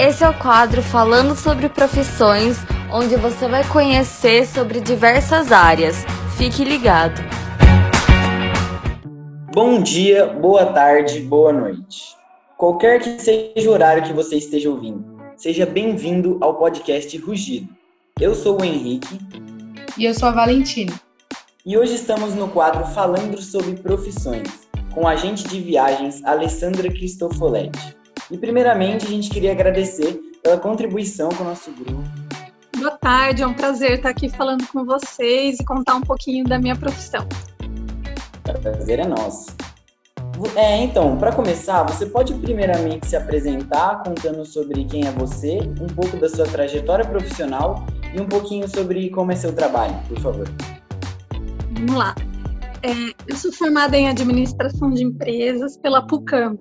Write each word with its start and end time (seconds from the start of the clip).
Esse 0.00 0.22
é 0.22 0.28
o 0.28 0.34
quadro 0.34 0.80
Falando 0.80 1.34
sobre 1.34 1.68
Profissões, 1.68 2.58
onde 2.92 3.16
você 3.16 3.48
vai 3.48 3.66
conhecer 3.66 4.46
sobre 4.46 4.80
diversas 4.80 5.50
áreas. 5.50 6.04
Fique 6.36 6.62
ligado. 6.62 7.20
Bom 9.52 9.82
dia, 9.82 10.24
boa 10.26 10.66
tarde, 10.66 11.18
boa 11.22 11.52
noite. 11.52 12.16
Qualquer 12.56 13.00
que 13.00 13.18
seja 13.20 13.68
o 13.68 13.72
horário 13.72 14.04
que 14.04 14.12
você 14.12 14.36
esteja 14.36 14.70
ouvindo, 14.70 15.04
seja 15.36 15.66
bem-vindo 15.66 16.38
ao 16.40 16.54
podcast 16.54 17.18
Rugido. 17.18 17.68
Eu 18.20 18.36
sou 18.36 18.60
o 18.60 18.64
Henrique. 18.64 19.18
E 19.98 20.04
eu 20.04 20.14
sou 20.14 20.28
a 20.28 20.32
Valentina. 20.32 20.92
E 21.66 21.76
hoje 21.76 21.96
estamos 21.96 22.36
no 22.36 22.46
quadro 22.46 22.86
Falando 22.86 23.42
sobre 23.42 23.74
Profissões, 23.74 24.48
com 24.94 25.08
a 25.08 25.10
agente 25.10 25.42
de 25.48 25.60
viagens 25.60 26.24
Alessandra 26.24 26.88
Cristofoletti. 26.88 27.97
E 28.30 28.36
primeiramente 28.36 29.06
a 29.06 29.08
gente 29.08 29.30
queria 29.30 29.52
agradecer 29.52 30.20
pela 30.42 30.58
contribuição 30.58 31.30
com 31.30 31.44
o 31.44 31.46
nosso 31.46 31.72
grupo. 31.72 32.02
Boa 32.76 32.96
tarde, 32.98 33.42
é 33.42 33.46
um 33.46 33.54
prazer 33.54 33.94
estar 33.94 34.10
aqui 34.10 34.28
falando 34.28 34.66
com 34.66 34.84
vocês 34.84 35.58
e 35.58 35.64
contar 35.64 35.94
um 35.94 36.02
pouquinho 36.02 36.44
da 36.44 36.58
minha 36.58 36.76
profissão. 36.76 37.26
O 38.46 38.58
prazer 38.60 39.00
é 39.00 39.06
nosso. 39.06 39.46
É, 40.54 40.76
então, 40.82 41.16
para 41.16 41.32
começar, 41.32 41.82
você 41.82 42.06
pode 42.06 42.34
primeiramente 42.34 43.08
se 43.08 43.16
apresentar 43.16 44.02
contando 44.04 44.44
sobre 44.44 44.84
quem 44.84 45.06
é 45.06 45.10
você, 45.10 45.58
um 45.80 45.88
pouco 45.88 46.16
da 46.16 46.28
sua 46.28 46.44
trajetória 46.44 47.04
profissional 47.04 47.84
e 48.14 48.20
um 48.20 48.26
pouquinho 48.26 48.68
sobre 48.68 49.10
como 49.10 49.32
é 49.32 49.36
seu 49.36 49.52
trabalho, 49.52 49.96
por 50.06 50.20
favor. 50.20 50.48
Vamos 51.72 51.96
lá. 51.96 52.14
É, 52.82 52.92
eu 53.26 53.36
sou 53.36 53.52
formada 53.52 53.96
em 53.96 54.08
administração 54.08 54.90
de 54.90 55.02
empresas 55.02 55.76
pela 55.78 56.06
PUCamp, 56.06 56.60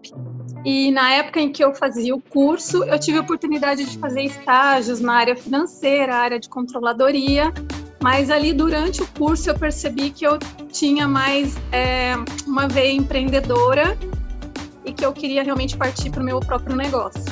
e 0.65 0.91
na 0.91 1.13
época 1.13 1.39
em 1.39 1.51
que 1.51 1.63
eu 1.63 1.73
fazia 1.73 2.15
o 2.15 2.21
curso, 2.21 2.83
eu 2.83 2.99
tive 2.99 3.17
a 3.17 3.21
oportunidade 3.21 3.85
de 3.85 3.97
fazer 3.97 4.23
estágios 4.23 4.99
na 4.99 5.13
área 5.13 5.35
financeira, 5.35 6.15
área 6.15 6.39
de 6.39 6.49
controladoria, 6.49 7.53
mas 8.01 8.29
ali 8.29 8.53
durante 8.53 9.01
o 9.01 9.07
curso 9.07 9.49
eu 9.49 9.57
percebi 9.57 10.11
que 10.11 10.25
eu 10.25 10.37
tinha 10.71 11.07
mais 11.07 11.55
é, 11.71 12.15
uma 12.45 12.67
veia 12.67 12.93
empreendedora 12.93 13.97
e 14.85 14.93
que 14.93 15.05
eu 15.05 15.11
queria 15.13 15.43
realmente 15.43 15.75
partir 15.75 16.09
para 16.09 16.21
o 16.21 16.25
meu 16.25 16.39
próprio 16.39 16.75
negócio. 16.75 17.25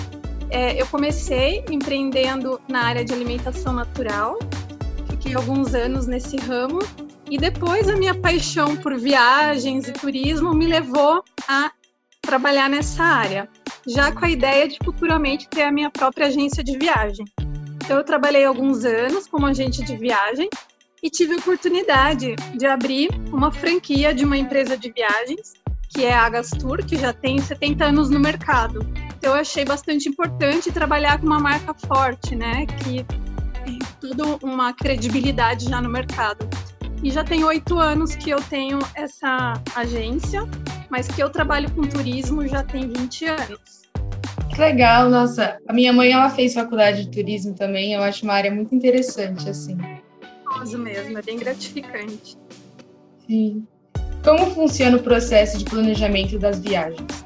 É, 0.49 0.79
eu 0.79 0.85
comecei 0.87 1.63
empreendendo 1.69 2.59
na 2.67 2.83
área 2.83 3.03
de 3.03 3.13
alimentação 3.13 3.73
natural, 3.73 4.37
fiquei 5.09 5.33
alguns 5.35 5.73
anos 5.73 6.07
nesse 6.07 6.37
ramo 6.37 6.79
e 7.29 7.37
depois 7.37 7.89
a 7.89 7.95
minha 7.95 8.13
paixão 8.13 8.75
por 8.75 8.97
viagens 8.97 9.87
e 9.87 9.91
turismo 9.91 10.53
me 10.53 10.67
levou 10.67 11.23
a 11.47 11.71
trabalhar 12.25 12.69
nessa 12.69 13.03
área, 13.03 13.47
já 13.87 14.11
com 14.11 14.25
a 14.25 14.29
ideia 14.29 14.67
de 14.67 14.77
futuramente 14.83 15.47
ter 15.47 15.63
a 15.63 15.71
minha 15.71 15.89
própria 15.89 16.27
agência 16.27 16.63
de 16.63 16.77
viagem. 16.77 17.25
Então, 17.75 17.97
eu 17.97 18.03
trabalhei 18.03 18.43
alguns 18.43 18.83
anos 18.83 19.27
como 19.27 19.45
agente 19.45 19.83
de 19.83 19.95
viagem 19.95 20.49
e 21.03 21.09
tive 21.09 21.35
a 21.35 21.37
oportunidade 21.37 22.35
de 22.57 22.65
abrir 22.65 23.09
uma 23.31 23.51
franquia 23.51 24.13
de 24.13 24.25
uma 24.25 24.35
empresa 24.35 24.75
de 24.75 24.91
viagens, 24.91 25.53
que 25.89 26.03
é 26.03 26.13
a 26.13 26.23
Agastur, 26.23 26.83
que 26.83 26.97
já 26.97 27.13
tem 27.13 27.37
70 27.37 27.85
anos 27.85 28.09
no 28.09 28.19
mercado. 28.19 28.79
Então, 29.17 29.33
eu 29.33 29.39
achei 29.39 29.63
bastante 29.63 30.09
importante 30.09 30.71
trabalhar 30.71 31.19
com 31.19 31.27
uma 31.27 31.39
marca 31.39 31.73
forte, 31.73 32.35
né, 32.35 32.65
que 32.65 33.05
tem 33.63 33.79
toda 34.01 34.37
uma 34.43 34.73
credibilidade 34.73 35.69
já 35.69 35.79
no 35.79 35.89
mercado. 35.89 36.49
E 37.03 37.11
já 37.11 37.23
tem 37.23 37.43
oito 37.43 37.77
anos 37.77 38.15
que 38.15 38.31
eu 38.31 38.41
tenho 38.41 38.79
essa 38.95 39.53
agência 39.75 40.47
mas 40.89 41.07
que 41.07 41.21
eu 41.21 41.29
trabalho 41.29 41.69
com 41.71 41.81
turismo 41.83 42.47
já 42.47 42.63
tem 42.63 42.87
20 42.87 43.25
anos. 43.25 43.85
Que 44.49 44.61
legal, 44.61 45.09
nossa. 45.09 45.57
A 45.67 45.73
minha 45.73 45.91
mãe 45.91 46.11
ela 46.11 46.29
fez 46.29 46.53
faculdade 46.53 47.05
de 47.05 47.11
turismo 47.11 47.53
também, 47.53 47.93
eu 47.93 48.01
acho 48.01 48.23
uma 48.23 48.33
área 48.33 48.51
muito 48.51 48.73
interessante 48.73 49.49
assim. 49.49 49.77
Gosto 50.45 50.77
mesmo, 50.77 51.17
é 51.17 51.21
bem 51.21 51.37
gratificante. 51.37 52.37
Sim. 53.27 53.65
Como 54.23 54.51
funciona 54.51 54.97
o 54.97 55.03
processo 55.03 55.57
de 55.57 55.65
planejamento 55.65 56.39
das 56.39 56.59
viagens? 56.59 57.25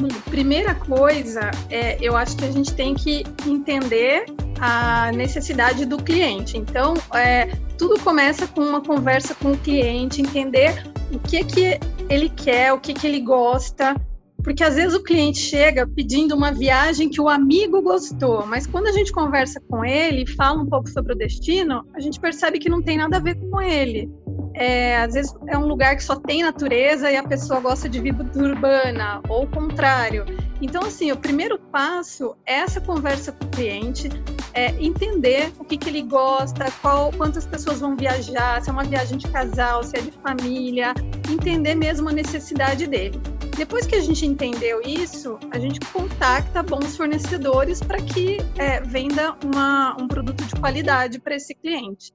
Bom, 0.00 0.08
primeira 0.30 0.74
coisa, 0.74 1.50
é, 1.68 1.98
eu 2.00 2.16
acho 2.16 2.36
que 2.36 2.44
a 2.44 2.50
gente 2.50 2.72
tem 2.74 2.94
que 2.94 3.24
entender 3.46 4.24
a 4.60 5.10
necessidade 5.12 5.84
do 5.84 5.98
cliente. 5.98 6.56
Então, 6.56 6.94
é, 7.14 7.46
tudo 7.76 7.98
começa 8.00 8.46
com 8.46 8.60
uma 8.60 8.80
conversa 8.80 9.34
com 9.34 9.52
o 9.52 9.58
cliente, 9.58 10.22
entender 10.22 10.82
o 11.12 11.18
que 11.18 11.44
que 11.44 11.80
ele 12.10 12.28
quer, 12.28 12.72
o 12.72 12.80
que, 12.80 12.92
que 12.92 13.06
ele 13.06 13.20
gosta. 13.20 13.94
Porque 14.42 14.64
às 14.64 14.74
vezes 14.74 14.94
o 14.94 15.02
cliente 15.02 15.38
chega 15.38 15.86
pedindo 15.86 16.34
uma 16.34 16.50
viagem 16.50 17.10
que 17.10 17.20
o 17.20 17.28
amigo 17.28 17.82
gostou, 17.82 18.46
mas 18.46 18.66
quando 18.66 18.86
a 18.86 18.92
gente 18.92 19.12
conversa 19.12 19.60
com 19.68 19.84
ele 19.84 20.22
e 20.22 20.26
fala 20.26 20.62
um 20.62 20.66
pouco 20.66 20.88
sobre 20.88 21.12
o 21.12 21.16
destino, 21.16 21.84
a 21.94 22.00
gente 22.00 22.18
percebe 22.18 22.58
que 22.58 22.68
não 22.68 22.80
tem 22.80 22.96
nada 22.96 23.18
a 23.18 23.20
ver 23.20 23.34
com 23.34 23.60
ele. 23.60 24.10
É, 24.54 24.96
às 24.96 25.12
vezes 25.12 25.34
é 25.46 25.58
um 25.58 25.66
lugar 25.66 25.94
que 25.94 26.02
só 26.02 26.16
tem 26.16 26.42
natureza 26.42 27.10
e 27.10 27.16
a 27.16 27.22
pessoa 27.22 27.60
gosta 27.60 27.88
de 27.88 28.00
vida 28.00 28.26
urbana, 28.34 29.20
ou 29.28 29.44
o 29.44 29.46
contrário. 29.46 30.24
Então, 30.60 30.82
assim, 30.82 31.10
o 31.10 31.16
primeiro 31.16 31.58
passo 31.58 32.36
é 32.44 32.56
essa 32.60 32.80
conversa 32.80 33.32
com 33.32 33.46
o 33.46 33.48
cliente, 33.48 34.08
é 34.52 34.70
entender 34.82 35.52
o 35.58 35.64
que, 35.64 35.76
que 35.76 35.88
ele 35.88 36.02
gosta, 36.02 36.70
qual, 36.82 37.10
quantas 37.12 37.46
pessoas 37.46 37.80
vão 37.80 37.96
viajar, 37.96 38.62
se 38.62 38.68
é 38.68 38.72
uma 38.72 38.84
viagem 38.84 39.16
de 39.16 39.28
casal, 39.28 39.82
se 39.82 39.96
é 39.96 40.00
de 40.00 40.10
família, 40.10 40.92
entender 41.30 41.74
mesmo 41.74 42.08
a 42.08 42.12
necessidade 42.12 42.86
dele. 42.86 43.20
Depois 43.56 43.86
que 43.86 43.94
a 43.94 44.00
gente 44.00 44.24
entendeu 44.24 44.80
isso, 44.80 45.38
a 45.50 45.58
gente 45.58 45.80
contacta 45.92 46.62
bons 46.62 46.96
fornecedores 46.96 47.80
para 47.80 48.00
que 48.00 48.38
é, 48.56 48.80
venda 48.80 49.36
uma, 49.44 49.96
um 50.00 50.08
produto 50.08 50.44
de 50.44 50.54
qualidade 50.56 51.18
para 51.18 51.36
esse 51.36 51.54
cliente. 51.54 52.12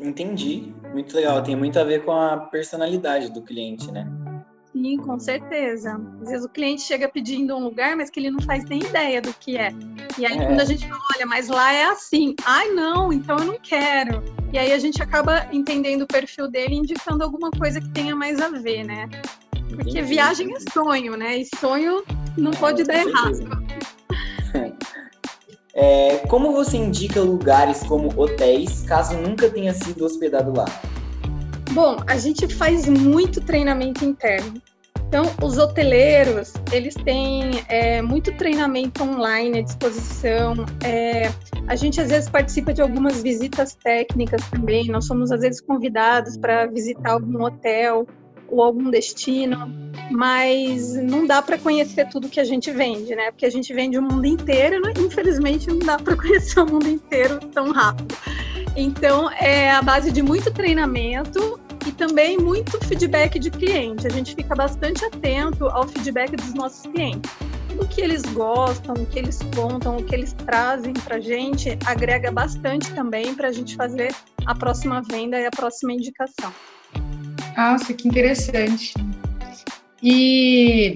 Entendi. 0.00 0.72
Muito 0.92 1.14
legal. 1.14 1.42
Tem 1.42 1.56
muito 1.56 1.78
a 1.78 1.84
ver 1.84 2.04
com 2.04 2.12
a 2.12 2.36
personalidade 2.36 3.32
do 3.32 3.42
cliente, 3.42 3.90
né? 3.90 4.06
Sim, 4.80 4.96
com 4.96 5.18
certeza. 5.18 6.00
Às 6.22 6.28
vezes 6.28 6.46
o 6.46 6.48
cliente 6.48 6.82
chega 6.82 7.08
pedindo 7.08 7.56
um 7.56 7.64
lugar, 7.64 7.96
mas 7.96 8.10
que 8.10 8.20
ele 8.20 8.30
não 8.30 8.40
faz 8.40 8.64
nem 8.66 8.78
ideia 8.78 9.20
do 9.20 9.34
que 9.34 9.56
é. 9.56 9.72
E 10.16 10.24
aí, 10.24 10.38
é. 10.38 10.46
quando 10.46 10.60
a 10.60 10.64
gente 10.64 10.88
fala, 10.88 11.02
olha, 11.16 11.26
mas 11.26 11.48
lá 11.48 11.72
é 11.72 11.86
assim. 11.86 12.36
Ai, 12.44 12.68
não, 12.68 13.12
então 13.12 13.36
eu 13.38 13.44
não 13.44 13.58
quero. 13.60 14.22
E 14.52 14.58
aí 14.58 14.72
a 14.72 14.78
gente 14.78 15.02
acaba 15.02 15.48
entendendo 15.52 16.02
o 16.02 16.06
perfil 16.06 16.48
dele 16.48 16.74
e 16.74 16.78
indicando 16.78 17.24
alguma 17.24 17.50
coisa 17.50 17.80
que 17.80 17.88
tenha 17.88 18.14
mais 18.14 18.40
a 18.40 18.50
ver, 18.50 18.84
né? 18.84 19.08
Porque 19.74 20.00
viagem 20.00 20.54
é 20.54 20.72
sonho, 20.72 21.16
né? 21.16 21.38
E 21.38 21.44
sonho 21.56 22.04
não 22.36 22.52
pode 22.52 22.84
dar 22.84 23.04
errado. 23.04 23.38
É, 25.80 26.26
como 26.26 26.50
você 26.50 26.76
indica 26.76 27.20
lugares 27.20 27.84
como 27.84 28.08
hotéis, 28.20 28.82
caso 28.82 29.16
nunca 29.16 29.48
tenha 29.48 29.72
sido 29.72 30.04
hospedado 30.04 30.52
lá? 30.52 30.64
Bom, 31.70 31.98
a 32.08 32.16
gente 32.18 32.52
faz 32.52 32.88
muito 32.88 33.40
treinamento 33.40 34.04
interno. 34.04 34.60
Então, 35.08 35.24
os 35.42 35.56
hoteleiros, 35.56 36.52
eles 36.70 36.94
têm 36.94 37.64
é, 37.66 38.02
muito 38.02 38.30
treinamento 38.36 39.02
online 39.02 39.60
à 39.60 39.62
disposição. 39.62 40.54
É, 40.84 41.32
a 41.66 41.74
gente, 41.74 41.98
às 41.98 42.10
vezes, 42.10 42.28
participa 42.28 42.74
de 42.74 42.82
algumas 42.82 43.22
visitas 43.22 43.74
técnicas 43.74 44.42
também. 44.50 44.88
Nós 44.88 45.06
somos, 45.06 45.32
às 45.32 45.40
vezes, 45.40 45.62
convidados 45.62 46.36
para 46.36 46.66
visitar 46.66 47.12
algum 47.12 47.42
hotel 47.42 48.06
ou 48.50 48.62
algum 48.62 48.90
destino, 48.90 49.72
mas 50.10 50.94
não 50.96 51.26
dá 51.26 51.40
para 51.40 51.56
conhecer 51.56 52.06
tudo 52.10 52.28
que 52.28 52.40
a 52.40 52.44
gente 52.44 52.70
vende, 52.70 53.16
né? 53.16 53.30
Porque 53.30 53.46
a 53.46 53.50
gente 53.50 53.72
vende 53.72 53.98
o 53.98 54.02
mundo 54.02 54.26
inteiro, 54.26 54.80
né? 54.82 54.92
infelizmente 54.98 55.68
não 55.68 55.78
dá 55.78 55.98
para 55.98 56.16
conhecer 56.16 56.60
o 56.60 56.66
mundo 56.66 56.86
inteiro 56.86 57.38
tão 57.52 57.72
rápido. 57.72 58.14
Então, 58.76 59.30
é 59.32 59.70
a 59.70 59.80
base 59.80 60.12
de 60.12 60.22
muito 60.22 60.52
treinamento 60.52 61.58
e 61.88 61.92
também 61.92 62.36
muito 62.36 62.78
feedback 62.84 63.38
de 63.38 63.50
cliente. 63.50 64.06
A 64.06 64.10
gente 64.10 64.34
fica 64.34 64.54
bastante 64.54 65.06
atento 65.06 65.66
ao 65.68 65.88
feedback 65.88 66.36
dos 66.36 66.52
nossos 66.52 66.82
clientes. 66.82 67.30
O 67.80 67.86
que 67.86 68.02
eles 68.02 68.22
gostam, 68.22 68.94
o 68.94 69.06
que 69.06 69.18
eles 69.18 69.38
contam, 69.56 69.96
o 69.96 70.04
que 70.04 70.14
eles 70.14 70.34
trazem 70.34 70.92
para 70.92 71.16
a 71.16 71.20
gente 71.20 71.78
agrega 71.86 72.30
bastante 72.30 72.92
também 72.92 73.34
para 73.34 73.48
a 73.48 73.52
gente 73.52 73.74
fazer 73.74 74.14
a 74.44 74.54
próxima 74.54 75.00
venda 75.00 75.40
e 75.40 75.46
a 75.46 75.50
próxima 75.50 75.92
indicação. 75.92 76.52
Nossa, 77.56 77.94
que 77.94 78.06
interessante. 78.06 78.92
E 80.02 80.92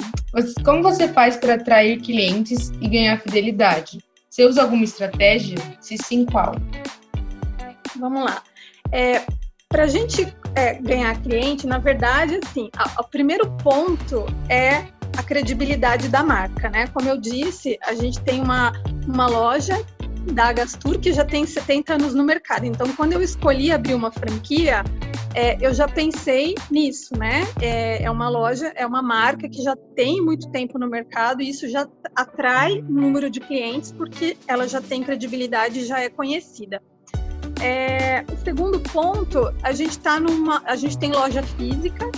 como 0.62 0.83
você 0.83 1.09
faz 1.09 1.37
para 1.37 1.55
atrair 1.55 2.00
clientes 2.03 2.71
e 2.83 2.89
ganhar 2.89 3.19
fidelidade? 3.19 4.05
Você 4.29 4.44
usa 4.44 4.62
alguma 4.62 4.85
estratégia? 4.85 5.56
Se 5.81 5.97
sim, 5.97 6.27
qual? 6.27 6.55
Vamos 7.99 8.25
lá. 8.25 8.43
É, 8.91 9.23
para 9.69 9.85
a 9.85 9.87
gente 9.87 10.27
é, 10.55 10.75
ganhar 10.75 11.21
cliente, 11.23 11.67
na 11.67 11.79
verdade, 11.79 12.39
assim, 12.43 12.71
o 12.99 13.05
primeiro 13.05 13.51
ponto 13.59 14.27
é 14.49 14.87
a 15.17 15.23
credibilidade 15.23 16.09
da 16.09 16.23
marca, 16.23 16.71
né? 16.71 16.87
Como 16.89 17.09
eu 17.09 17.19
disse, 17.19 17.79
a 17.83 17.95
gente 17.95 18.21
tem 18.21 18.41
uma, 18.41 18.73
uma 19.07 19.27
loja 19.27 19.85
da 20.33 20.53
Gastur 20.53 20.99
que 20.99 21.13
já 21.13 21.25
tem 21.25 21.45
70 21.45 21.95
anos 21.95 22.15
no 22.15 22.25
mercado. 22.25 22.65
Então, 22.65 22.93
quando 22.95 23.13
eu 23.13 23.23
escolhi 23.23 23.73
abrir 23.73 23.95
uma 23.95 24.11
franquia, 24.11 24.85
é, 25.35 25.57
eu 25.61 25.73
já 25.75 25.89
pensei 25.89 26.55
nisso, 26.71 27.17
né? 27.17 27.43
É, 27.61 28.03
é, 28.05 28.11
uma 28.11 28.29
loja, 28.29 28.73
é 28.77 28.87
uma 28.87 29.03
marca 29.03 29.49
que 29.49 29.63
já 29.63 29.75
tem 29.95 30.21
muito 30.21 30.51
tempo 30.51 30.79
no 30.79 30.89
mercado 30.89 31.43
e 31.43 31.49
isso 31.49 31.69
já 31.69 31.89
atrai 32.15 32.81
um 32.83 33.01
número 33.01 33.31
de 33.31 33.41
clientes 33.41 33.93
porque 33.93 34.37
ela 34.47 34.69
já 34.69 34.81
tem 34.81 35.03
credibilidade 35.03 35.81
e 35.81 35.85
já 35.85 36.01
é 36.01 36.09
conhecida. 36.09 36.83
É, 37.62 38.25
o 38.31 38.37
segundo 38.44 38.81
ponto, 38.81 39.55
a 39.62 39.73
gente 39.73 39.97
tá 40.00 40.19
numa, 40.19 40.61
a 40.64 40.75
gente 40.75 40.99
tem 40.99 41.12
loja 41.12 41.43
física, 41.44 42.11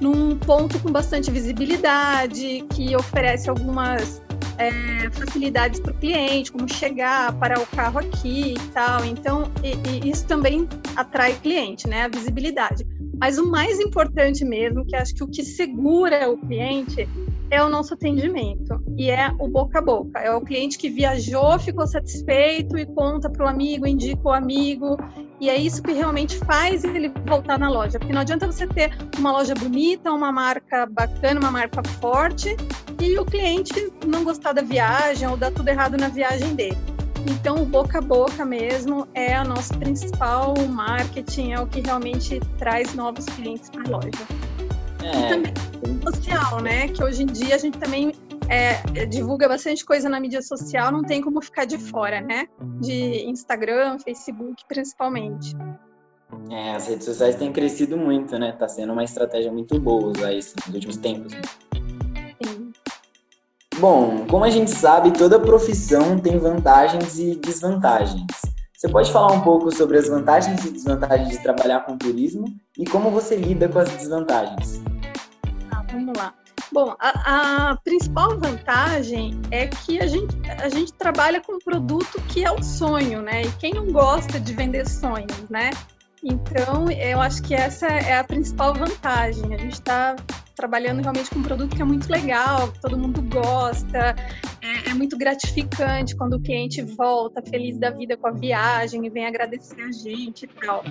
num 0.00 0.36
ponto 0.36 0.80
com 0.80 0.90
bastante 0.90 1.30
visibilidade, 1.30 2.64
que 2.74 2.96
oferece 2.96 3.48
algumas 3.48 4.20
é, 4.58 5.08
facilidades 5.10 5.78
para 5.78 5.92
o 5.92 5.94
cliente, 5.94 6.50
como 6.50 6.68
chegar, 6.68 7.32
parar 7.34 7.60
o 7.60 7.66
carro 7.66 8.00
aqui 8.00 8.54
e 8.54 8.68
tal. 8.72 9.04
Então, 9.04 9.50
e, 9.62 10.06
e 10.06 10.10
isso 10.10 10.26
também 10.26 10.68
atrai 10.96 11.34
cliente, 11.34 11.88
né? 11.88 12.02
A 12.02 12.08
visibilidade. 12.08 12.84
Mas 13.20 13.36
o 13.36 13.46
mais 13.46 13.78
importante 13.78 14.46
mesmo, 14.46 14.86
que 14.86 14.96
acho 14.96 15.14
que 15.14 15.22
o 15.22 15.28
que 15.28 15.44
segura 15.44 16.30
o 16.30 16.38
cliente 16.38 17.06
é 17.50 17.62
o 17.62 17.68
nosso 17.68 17.92
atendimento 17.92 18.82
e 18.96 19.10
é 19.10 19.30
o 19.38 19.46
boca 19.46 19.80
a 19.80 19.82
boca. 19.82 20.18
É 20.20 20.34
o 20.34 20.40
cliente 20.40 20.78
que 20.78 20.88
viajou, 20.88 21.58
ficou 21.58 21.86
satisfeito 21.86 22.78
e 22.78 22.86
conta 22.86 23.28
para 23.28 23.44
o 23.44 23.48
amigo, 23.48 23.86
indica 23.86 24.22
o 24.24 24.32
amigo. 24.32 24.96
E 25.38 25.50
é 25.50 25.56
isso 25.56 25.82
que 25.82 25.92
realmente 25.92 26.38
faz 26.38 26.82
ele 26.82 27.12
voltar 27.26 27.58
na 27.58 27.68
loja. 27.68 27.98
Porque 27.98 28.12
não 28.12 28.22
adianta 28.22 28.46
você 28.46 28.66
ter 28.66 28.96
uma 29.18 29.32
loja 29.32 29.52
bonita, 29.54 30.10
uma 30.12 30.32
marca 30.32 30.86
bacana, 30.86 31.40
uma 31.40 31.50
marca 31.50 31.82
forte 32.00 32.56
e 33.02 33.18
o 33.18 33.24
cliente 33.26 33.92
não 34.06 34.24
gostar 34.24 34.52
da 34.52 34.62
viagem 34.62 35.28
ou 35.28 35.36
dar 35.36 35.50
tudo 35.50 35.68
errado 35.68 35.96
na 35.98 36.08
viagem 36.08 36.54
dele. 36.54 36.89
Então, 37.28 37.62
o 37.62 37.66
boca 37.66 37.98
a 37.98 38.00
boca 38.00 38.44
mesmo 38.44 39.06
é 39.14 39.40
o 39.40 39.44
nosso 39.44 39.76
principal 39.78 40.54
marketing, 40.68 41.52
é 41.52 41.60
o 41.60 41.66
que 41.66 41.80
realmente 41.80 42.40
traz 42.58 42.94
novos 42.94 43.24
clientes 43.26 43.68
para 43.70 43.82
a 43.82 43.90
loja. 43.90 44.10
É. 45.02 45.26
E 45.26 45.28
também 45.28 45.70
social, 46.00 46.60
né? 46.60 46.88
Que 46.88 47.02
hoje 47.02 47.22
em 47.22 47.26
dia 47.26 47.54
a 47.54 47.58
gente 47.58 47.78
também 47.78 48.12
é, 48.48 49.06
divulga 49.06 49.48
bastante 49.48 49.84
coisa 49.84 50.08
na 50.08 50.18
mídia 50.18 50.42
social, 50.42 50.90
não 50.90 51.02
tem 51.02 51.20
como 51.20 51.40
ficar 51.40 51.64
de 51.64 51.78
fora, 51.78 52.20
né? 52.20 52.46
De 52.80 53.24
Instagram, 53.26 53.98
Facebook, 53.98 54.64
principalmente. 54.68 55.54
É, 56.50 56.74
as 56.74 56.86
redes 56.86 57.04
sociais 57.04 57.36
têm 57.36 57.52
crescido 57.52 57.96
muito, 57.96 58.38
né? 58.38 58.52
Tá 58.52 58.68
sendo 58.68 58.92
uma 58.92 59.04
estratégia 59.04 59.52
muito 59.52 59.78
boa 59.80 60.08
usar 60.08 60.32
isso 60.32 60.54
nos 60.66 60.74
últimos 60.74 60.96
tempos. 60.96 61.32
Né? 61.32 61.40
Bom, 63.80 64.26
como 64.28 64.44
a 64.44 64.50
gente 64.50 64.70
sabe, 64.70 65.10
toda 65.10 65.40
profissão 65.40 66.18
tem 66.18 66.38
vantagens 66.38 67.18
e 67.18 67.34
desvantagens. 67.36 68.26
Você 68.76 68.86
pode 68.86 69.10
falar 69.10 69.32
um 69.32 69.40
pouco 69.40 69.74
sobre 69.74 69.96
as 69.96 70.06
vantagens 70.06 70.62
e 70.66 70.70
desvantagens 70.70 71.30
de 71.30 71.42
trabalhar 71.42 71.80
com 71.86 71.96
turismo 71.96 72.44
e 72.76 72.84
como 72.84 73.10
você 73.10 73.36
lida 73.36 73.70
com 73.70 73.78
as 73.78 73.88
desvantagens? 73.88 74.82
Ah, 75.70 75.82
vamos 75.90 76.14
lá. 76.14 76.34
Bom, 76.70 76.94
a, 77.00 77.70
a, 77.70 77.76
principal 77.76 78.38
vantagem 78.38 79.40
é 79.50 79.66
que 79.66 79.98
a 79.98 80.06
gente, 80.06 80.36
a 80.62 80.68
gente 80.68 80.92
trabalha 80.92 81.40
com 81.40 81.54
um 81.54 81.58
produto 81.58 82.20
que 82.28 82.44
é 82.44 82.52
o 82.52 82.62
sonho, 82.62 83.22
né? 83.22 83.42
E 83.42 83.52
quem 83.52 83.72
não 83.72 83.86
gosta 83.86 84.38
de 84.38 84.52
vender 84.52 84.86
sonhos, 84.86 85.48
né? 85.48 85.70
Então, 86.22 86.90
eu 86.90 87.18
acho 87.18 87.42
que 87.42 87.54
essa 87.54 87.86
é 87.86 88.18
a 88.18 88.24
principal 88.24 88.74
vantagem. 88.74 89.54
A 89.54 89.58
gente 89.58 89.72
está 89.72 90.16
trabalhando 90.60 91.00
realmente 91.00 91.30
com 91.30 91.38
um 91.38 91.42
produto 91.42 91.74
que 91.74 91.80
é 91.80 91.84
muito 91.86 92.06
legal, 92.10 92.70
todo 92.82 92.98
mundo 92.98 93.22
gosta, 93.22 94.14
é, 94.60 94.90
é, 94.90 94.94
muito 94.94 95.16
gratificante 95.16 96.14
quando 96.14 96.34
o 96.34 96.40
cliente 96.40 96.82
volta 96.82 97.40
feliz 97.40 97.78
da 97.78 97.88
vida 97.88 98.14
com 98.14 98.28
a 98.28 98.30
viagem 98.30 99.06
e 99.06 99.08
vem 99.08 99.26
agradecer 99.26 99.80
a 99.80 99.90
gente 99.90 100.44
e 100.44 100.48
tal. 100.48 100.84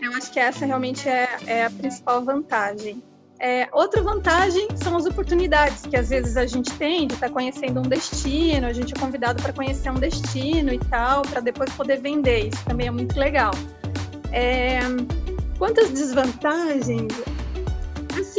Eu 0.00 0.14
acho 0.14 0.32
que 0.32 0.40
essa 0.40 0.64
realmente 0.64 1.06
é, 1.10 1.28
é 1.46 1.66
a 1.66 1.70
principal 1.70 2.24
vantagem. 2.24 3.02
É, 3.38 3.68
outra 3.72 4.00
vantagem 4.02 4.66
são 4.76 4.96
as 4.96 5.04
oportunidades 5.04 5.82
que 5.82 5.96
às 5.96 6.08
vezes 6.08 6.38
a 6.38 6.46
gente 6.46 6.72
tem 6.74 7.06
de 7.06 7.12
estar 7.12 7.26
tá 7.26 7.32
conhecendo 7.32 7.80
um 7.80 7.82
destino, 7.82 8.66
a 8.66 8.72
gente 8.72 8.94
é 8.96 8.98
convidado 8.98 9.42
para 9.42 9.52
conhecer 9.52 9.90
um 9.90 10.00
destino 10.00 10.72
e 10.72 10.78
tal, 10.78 11.20
para 11.20 11.40
depois 11.40 11.70
poder 11.74 12.00
vender. 12.00 12.48
Isso 12.48 12.64
também 12.64 12.86
é 12.86 12.90
muito 12.90 13.18
legal. 13.18 13.50
É, 14.32 14.78
quantas 15.58 15.90
desvantagens? 15.90 17.12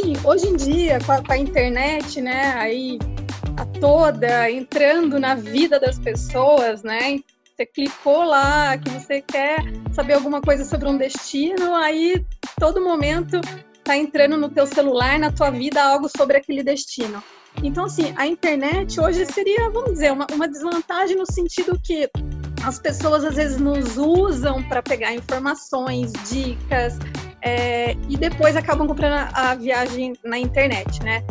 Assim, 0.04 0.12
hoje 0.22 0.48
em 0.48 0.56
dia, 0.56 0.98
com 1.00 1.12
a, 1.12 1.22
com 1.22 1.32
a 1.32 1.38
internet, 1.38 2.20
né, 2.20 2.52
aí 2.56 2.98
a 3.56 3.64
toda 3.80 4.50
entrando 4.50 5.18
na 5.18 5.34
vida 5.34 5.80
das 5.80 5.98
pessoas, 5.98 6.82
né? 6.82 7.20
Você 7.56 7.64
clicou 7.64 8.22
lá 8.22 8.76
que 8.76 8.90
você 8.90 9.22
quer 9.22 9.64
saber 9.94 10.12
alguma 10.12 10.42
coisa 10.42 10.62
sobre 10.66 10.90
um 10.90 10.98
destino, 10.98 11.74
aí 11.74 12.22
todo 12.60 12.84
momento 12.84 13.40
tá 13.82 13.96
entrando 13.96 14.36
no 14.36 14.50
teu 14.50 14.66
celular, 14.66 15.18
na 15.18 15.32
tua 15.32 15.48
vida, 15.48 15.82
algo 15.82 16.06
sobre 16.14 16.36
aquele 16.36 16.62
destino. 16.62 17.24
Então, 17.62 17.86
assim, 17.86 18.12
a 18.16 18.26
internet 18.26 19.00
hoje 19.00 19.24
seria, 19.24 19.70
vamos 19.70 19.92
dizer, 19.92 20.12
uma, 20.12 20.26
uma 20.32 20.46
desvantagem 20.46 21.16
no 21.16 21.24
sentido 21.24 21.80
que 21.82 22.10
as 22.62 22.78
pessoas 22.78 23.24
às 23.24 23.36
vezes 23.36 23.58
nos 23.58 23.96
usam 23.96 24.62
para 24.64 24.82
pegar 24.82 25.14
informações, 25.14 26.12
dicas, 26.28 26.98
é, 27.44 27.94
e 28.08 28.16
depois 28.16 28.56
acabam 28.56 28.88
comprando 28.88 29.28
a 29.34 29.54
viagem 29.54 30.14
na 30.24 30.38
internet, 30.38 31.02
né? 31.02 31.22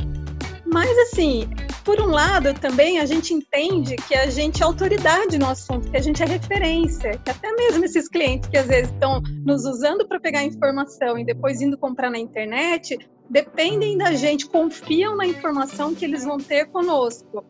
Mas 0.63 0.95
assim, 0.99 1.49
por 1.83 1.99
um 1.99 2.07
lado 2.07 2.53
também 2.53 2.99
a 2.99 3.05
gente 3.05 3.33
entende 3.33 3.95
que 3.95 4.13
a 4.13 4.29
gente 4.29 4.61
é 4.61 4.65
autoridade 4.65 5.39
no 5.39 5.47
assunto, 5.47 5.89
que 5.89 5.97
a 5.97 6.01
gente 6.01 6.21
é 6.21 6.25
referência, 6.25 7.17
que 7.17 7.31
até 7.31 7.51
mesmo 7.53 7.83
esses 7.83 8.07
clientes 8.07 8.47
que 8.47 8.57
às 8.57 8.67
vezes 8.67 8.91
estão 8.91 9.21
nos 9.43 9.65
usando 9.65 10.07
para 10.07 10.19
pegar 10.19 10.43
informação 10.43 11.17
e 11.17 11.25
depois 11.25 11.61
indo 11.61 11.77
comprar 11.77 12.11
na 12.11 12.19
internet, 12.19 12.97
dependem 13.27 13.97
da 13.97 14.13
gente, 14.13 14.45
confiam 14.45 15.15
na 15.15 15.25
informação 15.25 15.95
que 15.95 16.05
eles 16.05 16.23
vão 16.23 16.37
ter 16.37 16.67
conosco. 16.67 17.43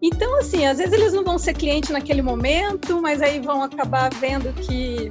Então, 0.00 0.38
assim, 0.38 0.64
às 0.64 0.78
vezes 0.78 0.92
eles 0.92 1.12
não 1.12 1.24
vão 1.24 1.38
ser 1.38 1.54
cliente 1.54 1.92
naquele 1.92 2.22
momento, 2.22 3.02
mas 3.02 3.20
aí 3.20 3.40
vão 3.40 3.64
acabar 3.64 4.08
vendo 4.14 4.52
que 4.52 5.08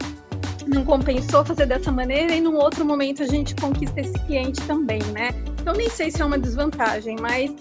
não 0.69 0.83
compensou 0.83 1.43
fazer 1.45 1.65
dessa 1.65 1.91
maneira 1.91 2.35
e 2.35 2.41
num 2.41 2.55
outro 2.55 2.85
momento 2.85 3.23
a 3.23 3.27
gente 3.27 3.55
conquista 3.55 4.01
esse 4.01 4.13
cliente 4.25 4.61
também, 4.67 5.01
né? 5.13 5.29
Então 5.59 5.73
nem 5.73 5.89
sei 5.89 6.11
se 6.11 6.21
é 6.21 6.25
uma 6.25 6.37
desvantagem, 6.37 7.15
mas 7.19 7.53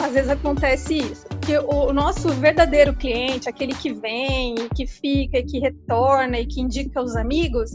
às 0.00 0.12
vezes 0.12 0.30
acontece 0.30 0.98
isso. 0.98 1.26
Que 1.40 1.58
o 1.58 1.92
nosso 1.92 2.28
verdadeiro 2.28 2.94
cliente, 2.94 3.48
aquele 3.48 3.74
que 3.74 3.92
vem, 3.92 4.54
que 4.74 4.86
fica, 4.86 5.42
que 5.42 5.58
retorna 5.58 6.38
e 6.38 6.46
que 6.46 6.60
indica 6.60 7.02
os 7.02 7.16
amigos, 7.16 7.72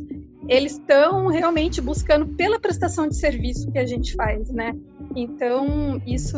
eles 0.47 0.73
estão 0.73 1.27
realmente 1.27 1.81
buscando 1.81 2.25
pela 2.35 2.59
prestação 2.59 3.07
de 3.07 3.15
serviço 3.15 3.71
que 3.71 3.77
a 3.77 3.85
gente 3.85 4.13
faz, 4.15 4.49
né? 4.49 4.73
Então 5.15 6.01
isso 6.05 6.37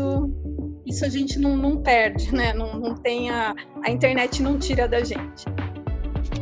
isso 0.85 1.05
a 1.05 1.09
gente 1.09 1.37
não, 1.37 1.55
não 1.55 1.77
perde, 1.77 2.33
né? 2.33 2.51
Não, 2.53 2.79
não 2.79 2.95
tem 2.95 3.29
a, 3.29 3.53
a 3.83 3.91
internet 3.91 4.41
não 4.41 4.57
tira 4.57 4.87
da 4.87 5.03
gente. 5.03 5.45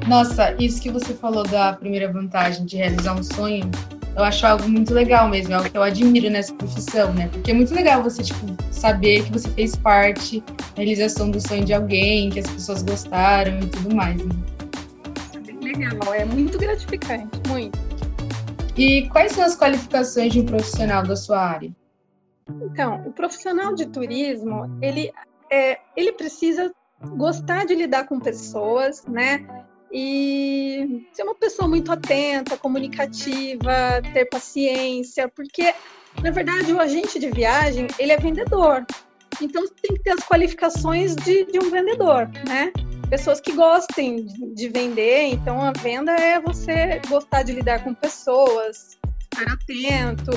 Nossa, 0.08 0.56
isso 0.58 0.82
que 0.82 0.90
você 0.90 1.14
falou 1.14 1.44
da 1.44 1.74
primeira 1.74 2.10
vantagem 2.12 2.66
de 2.66 2.78
realizar 2.78 3.14
um 3.14 3.22
sonho, 3.22 3.70
eu 4.16 4.24
acho 4.24 4.48
algo 4.48 4.68
muito 4.70 4.94
legal 4.94 5.28
mesmo, 5.28 5.52
é 5.52 5.56
algo 5.58 5.70
que 5.70 5.78
eu 5.78 5.84
admiro 5.84 6.30
nessa 6.30 6.54
profissão, 6.54 7.14
né? 7.14 7.28
Porque 7.28 7.52
é 7.52 7.54
muito 7.54 7.74
legal 7.76 8.02
você, 8.02 8.24
tipo, 8.24 8.46
saber 8.72 9.26
que 9.26 9.34
você 9.34 9.50
fez 9.50 9.76
parte 9.76 10.40
da 10.40 10.56
realização 10.78 11.30
do 11.30 11.46
sonho 11.46 11.66
de 11.66 11.74
alguém, 11.74 12.30
que 12.30 12.40
as 12.40 12.50
pessoas 12.50 12.84
gostaram 12.84 13.60
e 13.60 13.68
tudo 13.68 13.94
mais, 13.94 14.16
né? 14.24 14.34
É 15.36 15.40
bem 15.40 15.60
legal, 15.60 16.14
é 16.14 16.24
muito 16.24 16.58
gratificante, 16.58 17.42
muito. 17.50 17.78
E 18.78 19.10
quais 19.10 19.34
são 19.34 19.44
as 19.44 19.58
qualificações 19.58 20.32
de 20.32 20.40
um 20.40 20.46
profissional 20.46 21.04
da 21.04 21.18
sua 21.18 21.40
área? 21.40 21.72
Então, 22.62 23.04
o 23.06 23.12
profissional 23.12 23.76
de 23.76 23.88
turismo, 23.88 24.80
ele, 24.82 25.12
é, 25.52 25.80
ele 25.98 26.14
precisa 26.14 26.72
gostar 27.18 27.66
de 27.66 27.76
lidar 27.76 28.08
com 28.08 28.20
pessoas, 28.20 29.04
né? 29.06 29.46
E 29.92 31.08
ser 31.14 31.24
uma 31.24 31.36
pessoa 31.36 31.68
muito 31.68 31.92
atenta, 31.92 32.58
comunicativa, 32.58 34.02
ter 34.14 34.26
paciência, 34.26 35.30
porque 35.30 35.74
na 36.22 36.32
verdade 36.32 36.74
o 36.74 36.80
agente 36.80 37.18
de 37.20 37.30
viagem 37.30 37.88
ele 37.98 38.12
é 38.12 38.18
vendedor, 38.18 38.86
então 39.42 39.64
tem 39.82 39.96
que 39.96 40.04
ter 40.04 40.12
as 40.12 40.24
qualificações 40.24 41.16
de, 41.16 41.46
de 41.46 41.60
um 41.60 41.70
vendedor, 41.70 42.30
né? 42.48 42.72
Pessoas 43.10 43.40
que 43.40 43.54
gostem 43.54 44.26
de 44.26 44.70
vender, 44.70 45.28
então 45.28 45.62
a 45.62 45.72
venda 45.72 46.12
é 46.12 46.40
você 46.40 47.00
gostar 47.08 47.44
de 47.44 47.54
lidar 47.54 47.84
com 47.84 47.94
pessoas, 47.94 48.98
estar 49.22 49.54
atento, 49.54 50.32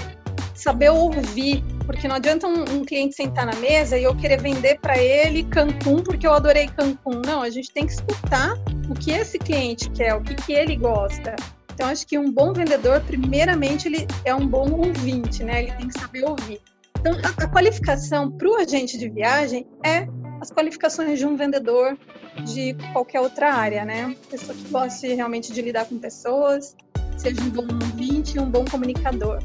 saber 0.54 0.90
ouvir, 0.90 1.64
porque 1.90 2.06
não 2.06 2.14
adianta 2.16 2.46
um, 2.46 2.62
um 2.62 2.84
cliente 2.84 3.16
sentar 3.16 3.44
na 3.44 3.54
mesa 3.56 3.98
e 3.98 4.04
eu 4.04 4.14
querer 4.14 4.40
vender 4.40 4.78
para 4.78 4.96
ele 4.96 5.42
Cancún 5.42 6.02
porque 6.04 6.24
eu 6.24 6.32
adorei 6.32 6.68
Cancún. 6.68 7.20
Não, 7.26 7.42
a 7.42 7.50
gente 7.50 7.72
tem 7.72 7.84
que 7.84 7.92
escutar 7.92 8.54
o 8.88 8.94
que 8.94 9.10
esse 9.10 9.38
cliente 9.38 9.90
quer, 9.90 10.14
o 10.14 10.22
que, 10.22 10.36
que 10.36 10.52
ele 10.52 10.76
gosta. 10.76 11.34
Então, 11.74 11.88
acho 11.88 12.06
que 12.06 12.16
um 12.16 12.30
bom 12.30 12.52
vendedor, 12.52 13.00
primeiramente, 13.00 13.88
ele 13.88 14.06
é 14.24 14.32
um 14.34 14.46
bom 14.46 14.70
ouvinte, 14.70 15.42
né? 15.42 15.64
Ele 15.64 15.72
tem 15.72 15.88
que 15.88 15.98
saber 15.98 16.24
ouvir. 16.24 16.60
Então, 16.98 17.12
a, 17.24 17.44
a 17.44 17.48
qualificação 17.48 18.30
para 18.30 18.48
o 18.48 18.54
agente 18.54 18.96
de 18.96 19.08
viagem 19.08 19.66
é 19.84 20.06
as 20.40 20.50
qualificações 20.50 21.18
de 21.18 21.26
um 21.26 21.36
vendedor 21.36 21.98
de 22.44 22.76
qualquer 22.92 23.20
outra 23.20 23.52
área, 23.52 23.84
né? 23.84 24.14
Pessoa 24.30 24.54
que 24.54 24.68
goste 24.68 25.08
realmente 25.08 25.52
de 25.52 25.60
lidar 25.60 25.86
com 25.86 25.98
pessoas, 25.98 26.76
seja 27.16 27.40
um 27.42 27.50
bom 27.50 27.66
ouvinte 27.66 28.36
e 28.36 28.40
um 28.40 28.48
bom 28.48 28.64
comunicador. 28.64 29.40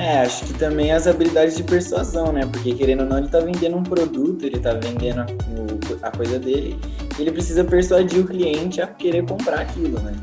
É, 0.00 0.20
acho 0.20 0.46
que 0.46 0.54
também 0.54 0.90
as 0.92 1.06
habilidades 1.06 1.54
de 1.54 1.62
persuasão, 1.62 2.32
né? 2.32 2.46
Porque 2.50 2.74
querendo 2.74 3.02
ou 3.02 3.06
não, 3.06 3.18
ele 3.18 3.28
tá 3.28 3.38
vendendo 3.38 3.76
um 3.76 3.82
produto, 3.82 4.46
ele 4.46 4.58
tá 4.58 4.72
vendendo 4.72 5.20
a, 5.20 6.08
a 6.08 6.10
coisa 6.10 6.38
dele, 6.38 6.74
ele 7.18 7.30
precisa 7.30 7.62
persuadir 7.62 8.20
o 8.20 8.26
cliente 8.26 8.80
a 8.80 8.86
querer 8.86 9.26
comprar 9.26 9.60
aquilo, 9.60 10.00
né? 10.00 10.14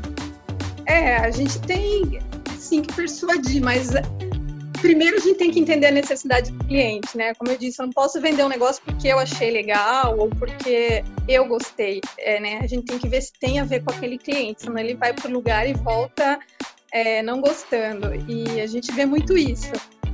É, 0.84 1.18
a 1.18 1.30
gente 1.30 1.60
tem 1.60 2.18
sim 2.58 2.82
que 2.82 2.92
persuadir, 2.92 3.62
mas 3.62 3.90
primeiro 4.80 5.16
a 5.16 5.20
gente 5.20 5.36
tem 5.36 5.52
que 5.52 5.60
entender 5.60 5.86
a 5.86 5.92
necessidade 5.92 6.50
do 6.50 6.64
cliente, 6.64 7.16
né? 7.16 7.32
Como 7.34 7.52
eu 7.52 7.56
disse, 7.56 7.80
eu 7.80 7.86
não 7.86 7.92
posso 7.92 8.20
vender 8.20 8.42
um 8.42 8.48
negócio 8.48 8.82
porque 8.84 9.06
eu 9.06 9.18
achei 9.20 9.52
legal 9.52 10.18
ou 10.18 10.28
porque 10.28 11.04
eu 11.28 11.46
gostei, 11.46 12.00
é, 12.18 12.40
né? 12.40 12.58
A 12.60 12.66
gente 12.66 12.84
tem 12.84 12.98
que 12.98 13.08
ver 13.08 13.22
se 13.22 13.32
tem 13.38 13.60
a 13.60 13.64
ver 13.64 13.84
com 13.84 13.92
aquele 13.92 14.18
cliente, 14.18 14.62
senão 14.62 14.78
ele 14.78 14.96
vai 14.96 15.12
para 15.12 15.28
o 15.28 15.32
lugar 15.32 15.68
e 15.68 15.74
volta 15.74 16.36
é, 16.92 17.22
não 17.22 17.40
gostando. 17.40 18.08
E 18.28 18.60
a 18.60 18.66
gente 18.66 18.92
vê 18.92 19.06
muito 19.06 19.36
isso. 19.36 19.72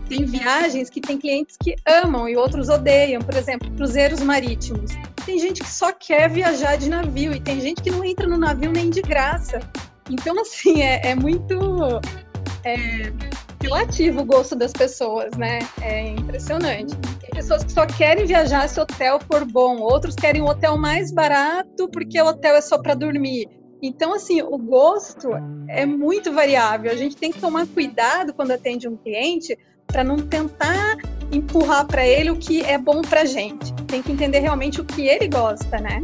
Tem 0.09 0.25
viagens 0.25 0.91
que 0.91 1.01
tem 1.01 1.19
clientes 1.19 1.57
que 1.57 1.77
amam 1.87 2.29
e 2.29 2.37
outros 2.37 2.69
odeiam, 2.69 3.23
por 3.23 3.35
exemplo, 3.35 3.71
cruzeiros 3.71 4.21
marítimos. 4.21 4.93
Tem 5.25 5.39
gente 5.39 5.63
que 5.63 5.71
só 5.71 5.93
quer 5.93 6.29
viajar 6.29 6.77
de 6.77 6.91
navio 6.91 7.33
e 7.33 7.41
tem 7.41 7.61
gente 7.61 7.83
que 7.83 7.91
não 7.91 8.05
entra 8.05 8.27
no 8.27 8.37
navio 8.37 8.71
nem 8.71 8.91
de 8.91 9.01
graça. 9.01 9.61
Então, 10.11 10.39
assim, 10.41 10.83
é, 10.83 11.01
é 11.09 11.15
muito 11.15 12.01
é, 12.65 13.11
relativo 13.63 14.21
o 14.21 14.25
gosto 14.25 14.55
das 14.55 14.73
pessoas, 14.73 15.35
né? 15.39 15.61
É 15.81 16.11
impressionante. 16.11 16.95
Tem 17.21 17.31
pessoas 17.31 17.65
que 17.65 17.73
só 17.73 17.87
querem 17.87 18.27
viajar 18.27 18.69
se 18.69 18.79
o 18.79 18.83
hotel 18.83 19.19
for 19.21 19.47
bom, 19.47 19.79
outros 19.79 20.15
querem 20.15 20.43
um 20.43 20.47
hotel 20.47 20.77
mais 20.77 21.11
barato 21.11 21.89
porque 21.89 22.21
o 22.21 22.27
hotel 22.27 22.57
é 22.57 22.61
só 22.61 22.77
para 22.77 22.95
dormir. 22.95 23.49
Então, 23.87 24.15
assim, 24.15 24.41
o 24.41 24.57
gosto 24.57 25.29
é 25.69 25.85
muito 25.85 26.33
variável. 26.33 26.91
A 26.91 26.95
gente 26.95 27.19
tem 27.19 27.31
que 27.31 27.39
tomar 27.39 27.67
cuidado 27.67 28.33
quando 28.33 28.53
atende 28.53 28.89
um 28.89 28.97
cliente 28.97 29.59
para 29.87 30.03
não 30.03 30.17
tentar 30.17 30.97
empurrar 31.31 31.87
para 31.87 32.07
ele 32.07 32.31
o 32.31 32.37
que 32.37 32.63
é 32.63 32.79
bom 32.79 33.03
para 33.03 33.27
gente. 33.27 33.75
Tem 33.87 34.03
que 34.03 34.11
entender 34.11 34.39
realmente 34.39 34.81
o 34.81 34.87
que 34.87 35.07
ele 35.07 35.29
gosta, 35.29 35.79
né? 35.79 36.03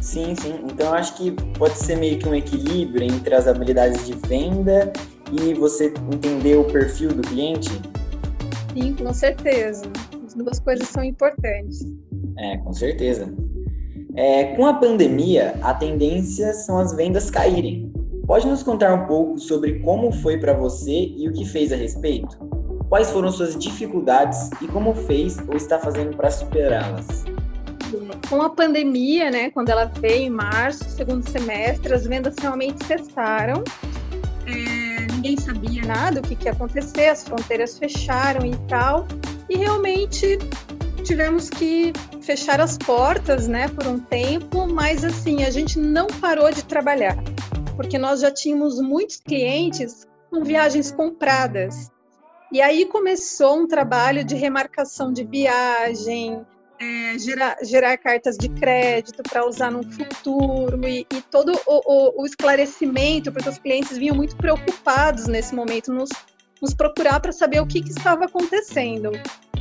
Sim, 0.00 0.34
sim. 0.34 0.58
Então, 0.64 0.86
eu 0.86 0.94
acho 0.94 1.14
que 1.18 1.32
pode 1.58 1.76
ser 1.76 1.98
meio 1.98 2.18
que 2.18 2.26
um 2.26 2.34
equilíbrio 2.34 3.02
entre 3.02 3.34
as 3.34 3.46
habilidades 3.46 4.06
de 4.06 4.14
venda 4.26 4.90
e 5.30 5.52
você 5.52 5.92
entender 6.10 6.56
o 6.56 6.64
perfil 6.64 7.10
do 7.10 7.20
cliente. 7.20 7.68
Sim, 8.72 8.94
com 8.94 9.12
certeza. 9.12 9.84
As 10.26 10.32
duas 10.32 10.58
coisas 10.58 10.88
são 10.88 11.04
importantes. 11.04 11.84
É, 12.38 12.56
com 12.56 12.72
certeza. 12.72 13.30
É, 14.16 14.54
com 14.54 14.64
a 14.64 14.74
pandemia, 14.74 15.58
a 15.60 15.74
tendência 15.74 16.52
são 16.54 16.78
as 16.78 16.94
vendas 16.94 17.30
caírem. 17.30 17.92
Pode 18.26 18.46
nos 18.46 18.62
contar 18.62 18.94
um 18.94 19.06
pouco 19.06 19.38
sobre 19.38 19.80
como 19.80 20.12
foi 20.12 20.38
para 20.38 20.52
você 20.52 21.12
e 21.16 21.28
o 21.28 21.32
que 21.32 21.44
fez 21.44 21.72
a 21.72 21.76
respeito? 21.76 22.38
Quais 22.88 23.10
foram 23.10 23.32
suas 23.32 23.58
dificuldades 23.58 24.50
e 24.62 24.68
como 24.68 24.94
fez 24.94 25.36
ou 25.48 25.56
está 25.56 25.80
fazendo 25.80 26.16
para 26.16 26.30
superá-las? 26.30 27.24
Com 28.28 28.40
a 28.40 28.50
pandemia, 28.50 29.30
né, 29.30 29.50
quando 29.50 29.70
ela 29.70 29.86
veio 29.86 30.26
em 30.26 30.30
março, 30.30 30.84
segundo 30.90 31.28
semestre, 31.28 31.92
as 31.92 32.06
vendas 32.06 32.36
realmente 32.40 32.84
cessaram. 32.84 33.64
É, 34.46 35.12
ninguém 35.12 35.36
sabia 35.36 35.82
nada 35.84 36.20
o 36.20 36.22
que, 36.22 36.36
que 36.36 36.44
ia 36.44 36.52
acontecer, 36.52 37.08
as 37.08 37.24
fronteiras 37.24 37.78
fecharam 37.78 38.46
e 38.46 38.56
tal. 38.68 39.08
E 39.48 39.56
realmente 39.56 40.38
tivemos 41.02 41.50
que 41.50 41.92
fechar 42.24 42.60
as 42.60 42.78
portas, 42.78 43.46
né, 43.46 43.68
por 43.68 43.86
um 43.86 44.00
tempo, 44.00 44.66
mas 44.66 45.04
assim, 45.04 45.44
a 45.44 45.50
gente 45.50 45.78
não 45.78 46.06
parou 46.06 46.50
de 46.50 46.64
trabalhar, 46.64 47.16
porque 47.76 47.98
nós 47.98 48.20
já 48.20 48.30
tínhamos 48.30 48.80
muitos 48.80 49.18
clientes 49.18 50.06
com 50.30 50.42
viagens 50.42 50.90
compradas. 50.90 51.92
E 52.50 52.60
aí 52.60 52.86
começou 52.86 53.58
um 53.58 53.68
trabalho 53.68 54.24
de 54.24 54.34
remarcação 54.34 55.12
de 55.12 55.24
viagem, 55.24 56.44
é, 56.80 57.18
gerar, 57.18 57.56
gerar, 57.62 57.96
cartas 57.98 58.36
de 58.36 58.48
crédito 58.48 59.22
para 59.22 59.46
usar 59.46 59.70
no 59.70 59.82
futuro 59.82 60.80
e, 60.88 61.06
e 61.12 61.20
todo 61.30 61.52
o, 61.66 61.80
o, 61.84 62.22
o, 62.22 62.26
esclarecimento, 62.26 63.32
porque 63.32 63.48
os 63.48 63.58
clientes 63.58 63.96
vinham 63.98 64.16
muito 64.16 64.36
preocupados 64.36 65.26
nesse 65.26 65.54
momento, 65.54 65.92
nos, 65.92 66.10
nos 66.60 66.74
procurar 66.74 67.20
para 67.20 67.32
saber 67.32 67.60
o 67.60 67.66
que, 67.66 67.82
que 67.82 67.90
estava 67.90 68.24
acontecendo. 68.24 69.10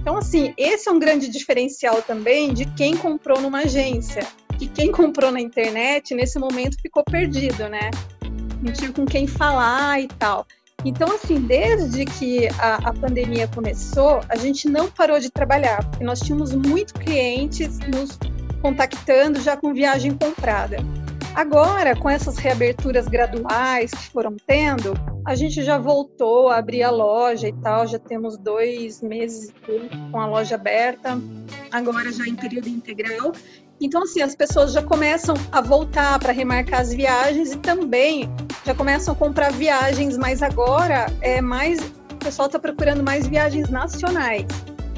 Então, 0.04 0.18
assim, 0.18 0.54
esse 0.58 0.90
é 0.90 0.92
um 0.92 1.00
grande 1.00 1.30
diferencial 1.30 2.02
também 2.02 2.54
de 2.54 2.66
quem 2.66 2.98
comprou 2.98 3.42
numa 3.42 3.60
agência. 3.60 4.28
E 4.60 4.68
quem 4.68 4.92
comprou 4.92 5.32
na 5.32 5.40
internet, 5.40 6.14
nesse 6.14 6.38
momento, 6.38 6.76
ficou 6.82 7.06
perdido, 7.06 7.70
né? 7.70 7.90
Não 8.62 8.74
tinha 8.74 8.92
com 8.92 9.06
quem 9.06 9.26
falar 9.26 10.02
e 10.02 10.10
tal. 10.20 10.46
Então, 10.84 11.10
assim, 11.16 11.40
desde 11.40 12.04
que 12.04 12.50
a, 12.60 12.90
a, 12.90 12.94
pandemia 12.94 13.48
começou, 13.48 14.20
a 14.28 14.36
gente 14.36 14.68
não 14.68 14.92
parou 14.92 15.22
de 15.22 15.30
trabalhar, 15.30 15.82
porque 15.90 16.04
nós 16.04 16.20
tínhamos 16.20 16.54
muitos 16.54 16.92
clientes 16.92 17.80
nos 17.80 18.20
contactando 18.62 19.40
já 19.40 19.56
com 19.56 19.74
viagem 19.74 20.18
comprada. 20.18 20.80
Agora, 21.36 21.96
com 21.96 22.08
essas 22.08 22.38
reaberturas 22.38 23.08
graduais 23.08 23.90
que 23.90 24.12
foram 24.12 24.36
tendo, 24.46 24.94
a 25.26 25.34
gente 25.34 25.64
já 25.64 25.80
voltou 25.80 26.50
a 26.50 26.58
abrir 26.58 26.84
a 26.84 26.92
loja 26.92 27.48
e 27.48 27.54
tal, 27.54 27.88
já 27.88 27.98
temos 27.98 28.38
dois 28.38 29.02
meses 29.02 29.52
com 30.12 30.20
a 30.20 30.28
loja 30.28 30.56
aberta, 30.56 31.20
agora 31.72 32.12
já 32.12 32.28
em 32.28 32.36
período 32.36 32.70
integral. 32.70 33.32
Então, 33.82 34.04
assim, 34.04 34.22
as 34.22 34.36
pessoas 34.36 34.74
já 34.74 34.84
começam 34.84 35.36
a 35.52 35.60
voltar 35.60 36.20
para 36.20 36.32
remarcar 36.32 36.82
as 36.82 36.94
viagens 36.94 37.54
e 37.54 37.58
também 37.58 38.30
já 38.64 38.76
começam 38.76 39.14
a 39.14 39.18
comprar 39.18 39.52
viagens, 39.52 40.16
mas 40.18 40.44
agora 40.44 41.08
é 41.20 41.42
mais. 41.42 41.80
O 41.80 42.18
pessoal 42.24 42.46
está 42.46 42.60
procurando 42.60 43.04
mais 43.04 43.28
viagens 43.28 43.70
nacionais 43.70 44.46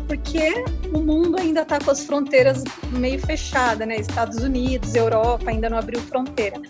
porque 0.07 0.63
o 0.93 0.99
mundo 0.99 1.39
ainda 1.39 1.61
está 1.61 1.79
com 1.79 1.91
as 1.91 2.03
fronteiras 2.05 2.63
meio 2.91 3.19
fechadas, 3.19 3.87
né? 3.87 3.97
Estados 3.97 4.43
Unidos, 4.43 4.95
Europa 4.95 5.49
ainda 5.49 5.69
não 5.69 5.77
abriu 5.77 5.99
fronteira. 6.01 6.61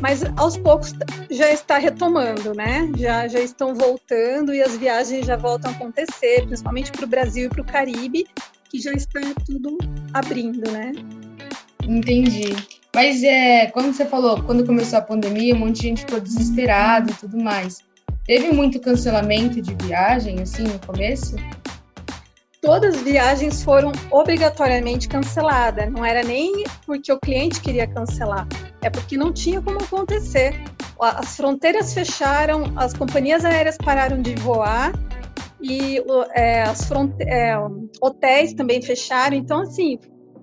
Mas 0.00 0.22
aos 0.36 0.56
poucos 0.56 0.94
já 1.30 1.50
está 1.52 1.78
retomando, 1.78 2.54
né? 2.54 2.90
Já, 2.96 3.28
já 3.28 3.40
estão 3.40 3.74
voltando 3.74 4.54
e 4.54 4.62
as 4.62 4.76
viagens 4.76 5.26
já 5.26 5.36
voltam 5.36 5.70
a 5.70 5.74
acontecer, 5.74 6.46
principalmente 6.46 6.90
para 6.90 7.04
o 7.04 7.08
Brasil 7.08 7.46
e 7.46 7.48
para 7.48 7.60
o 7.60 7.64
Caribe, 7.64 8.26
que 8.70 8.80
já 8.80 8.92
está 8.92 9.20
tudo 9.44 9.76
abrindo, 10.14 10.70
né? 10.70 10.92
Entendi. 11.86 12.56
Mas 12.94 13.22
é, 13.22 13.66
quando 13.66 13.92
você 13.92 14.04
falou, 14.04 14.42
quando 14.42 14.64
começou 14.64 14.98
a 14.98 15.02
pandemia, 15.02 15.54
um 15.54 15.58
monte 15.58 15.76
de 15.76 15.82
gente 15.82 16.00
ficou 16.00 16.20
desesperado 16.20 17.10
e 17.10 17.14
tudo 17.14 17.38
mais. 17.38 17.78
Teve 18.26 18.52
muito 18.52 18.80
cancelamento 18.80 19.60
de 19.60 19.74
viagem, 19.86 20.40
assim, 20.40 20.62
no 20.62 20.78
começo? 20.80 21.36
Todas 22.60 22.96
as 22.96 23.02
viagens 23.02 23.62
foram 23.62 23.92
obrigatoriamente 24.10 25.08
canceladas. 25.08 25.90
Não 25.90 26.04
era 26.04 26.22
nem 26.22 26.64
porque 26.84 27.12
o 27.12 27.18
cliente 27.18 27.60
queria 27.60 27.86
cancelar, 27.86 28.46
é 28.82 28.90
porque 28.90 29.16
não 29.16 29.32
tinha 29.32 29.60
como 29.60 29.78
acontecer. 29.78 30.54
As 31.00 31.36
fronteiras 31.36 31.94
fecharam, 31.94 32.72
as 32.76 32.92
companhias 32.92 33.44
aéreas 33.44 33.76
pararam 33.78 34.20
de 34.20 34.34
voar 34.34 34.92
e 35.60 36.02
é, 36.34 36.64
é, 37.20 37.54
hotéis 38.00 38.52
também 38.52 38.82
fecharam. 38.82 39.36
Então, 39.36 39.62
assim, 39.62 39.98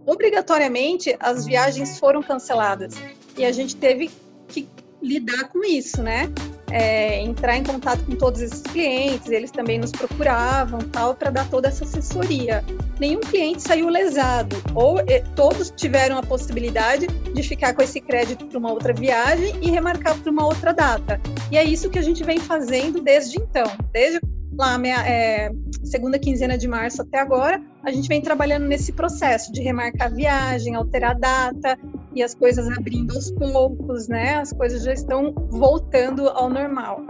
obrigatoriamente 0.06 1.16
as 1.20 1.46
viagens 1.46 2.00
foram 2.00 2.24
canceladas 2.24 2.96
e 3.38 3.46
a 3.46 3.52
gente 3.52 3.76
teve 3.76 4.10
que 4.48 4.68
lidar 5.02 5.50
com 5.50 5.64
isso, 5.64 6.02
né? 6.02 6.32
É, 6.72 7.22
entrar 7.22 7.58
em 7.58 7.64
contato 7.64 8.04
com 8.06 8.16
todos 8.16 8.42
esses 8.42 8.62
clientes, 8.62 9.30
eles 9.30 9.52
também 9.52 9.80
nos 9.80 9.92
procuravam 9.92 10.80
tal 10.80 11.16
para 11.16 11.30
dar 11.30 11.50
toda 11.50 11.68
essa 11.68 11.84
assessoria. 11.84 12.64
Nenhum 13.00 13.22
cliente 13.22 13.62
saiu 13.62 13.90
lesado, 13.90 14.56
ou 14.74 14.98
todos 15.36 15.72
tiveram 15.76 16.18
a 16.18 16.24
possibilidade 16.24 17.08
de 17.08 17.44
ficar 17.44 17.74
com 17.74 17.82
esse 17.82 18.02
crédito 18.02 18.46
para 18.46 18.58
uma 18.58 18.72
outra 18.72 18.94
viagem 18.94 19.56
e 19.62 19.70
remarcar 19.70 20.18
para 20.18 20.32
uma 20.32 20.46
outra 20.46 20.74
data. 20.74 21.20
E 21.52 21.58
é 21.58 21.64
isso 21.64 21.90
que 21.90 22.00
a 22.00 22.02
gente 22.02 22.24
vem 22.24 22.40
fazendo 22.40 23.02
desde 23.02 23.38
então, 23.38 23.72
desde 23.92 24.20
lá 24.58 24.78
minha, 24.78 25.08
é, 25.08 25.52
segunda 25.84 26.18
quinzena 26.18 26.58
de 26.58 26.68
março 26.68 27.02
até 27.02 27.20
agora, 27.20 27.62
a 27.84 27.92
gente 27.92 28.08
vem 28.08 28.22
trabalhando 28.22 28.66
nesse 28.66 28.92
processo 28.92 29.52
de 29.54 29.62
remarcar 29.62 30.08
a 30.08 30.16
viagem, 30.16 30.76
alterar 30.76 31.12
a 31.12 31.14
data 31.14 31.80
e 32.16 32.24
as 32.24 32.34
coisas 32.34 32.68
abrindo 32.76 33.14
aos 33.14 33.32
poucos, 33.32 34.08
né? 34.08 34.36
As 34.36 34.52
coisas 34.52 34.84
já 34.84 34.94
estão 34.94 35.34
voltando 35.50 36.28
ao 36.30 36.50
normal. 36.50 37.02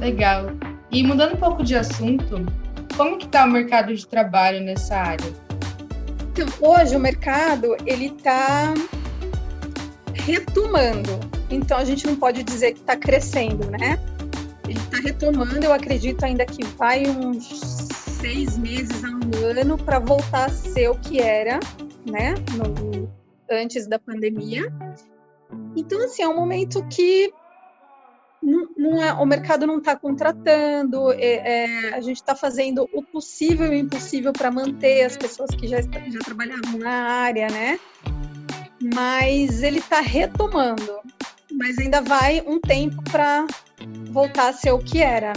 Legal. 0.00 0.46
E 0.90 1.02
mudando 1.04 1.34
um 1.34 1.38
pouco 1.38 1.62
de 1.62 1.76
assunto, 1.76 2.44
como 2.96 3.16
que 3.16 3.26
está 3.26 3.44
o 3.44 3.50
mercado 3.50 3.94
de 3.94 4.06
trabalho 4.06 4.60
nessa 4.60 4.96
área? 4.96 5.32
Então, 6.32 6.46
hoje 6.60 6.96
o 6.96 7.00
mercado 7.00 7.76
ele 7.86 8.06
está 8.06 8.74
retomando. 10.14 11.20
Então 11.50 11.78
a 11.78 11.84
gente 11.84 12.06
não 12.06 12.16
pode 12.16 12.42
dizer 12.42 12.72
que 12.72 12.80
está 12.80 12.96
crescendo, 12.96 13.70
né? 13.70 13.98
Ele 14.72 14.80
está 14.80 14.96
retomando. 15.00 15.62
Eu 15.62 15.72
acredito 15.72 16.24
ainda 16.24 16.46
que 16.46 16.64
vai 16.64 17.06
uns 17.06 17.46
seis 18.20 18.56
meses 18.56 19.04
a 19.04 19.08
um 19.08 19.46
ano 19.60 19.76
para 19.76 19.98
voltar 19.98 20.46
a 20.46 20.48
ser 20.48 20.88
o 20.88 20.94
que 20.94 21.20
era, 21.20 21.60
né? 22.10 22.34
No, 22.56 23.12
antes 23.50 23.86
da 23.86 23.98
pandemia. 23.98 24.72
Então, 25.76 26.02
assim, 26.02 26.22
é 26.22 26.28
um 26.28 26.36
momento 26.36 26.82
que 26.88 27.30
não, 28.42 28.66
não 28.78 29.02
é, 29.02 29.12
o 29.12 29.26
mercado 29.26 29.66
não 29.66 29.76
está 29.76 29.94
contratando, 29.94 31.12
é, 31.12 31.18
é, 31.18 31.94
a 31.94 32.00
gente 32.00 32.16
está 32.16 32.34
fazendo 32.34 32.88
o 32.94 33.02
possível 33.02 33.66
e 33.66 33.76
o 33.76 33.78
impossível 33.78 34.32
para 34.32 34.50
manter 34.50 35.04
as 35.04 35.18
pessoas 35.18 35.50
que 35.50 35.68
já, 35.68 35.82
já 35.82 36.18
trabalhavam 36.24 36.78
na 36.78 36.92
área, 36.92 37.48
né? 37.48 37.78
Mas 38.94 39.62
ele 39.62 39.80
está 39.80 40.00
retomando, 40.00 40.98
mas 41.54 41.78
ainda 41.78 42.00
vai 42.00 42.42
um 42.46 42.60
tempo 42.60 43.02
para 43.10 43.46
voltar 44.10 44.48
a 44.48 44.52
ser 44.52 44.72
o 44.72 44.78
que 44.78 45.02
era. 45.02 45.32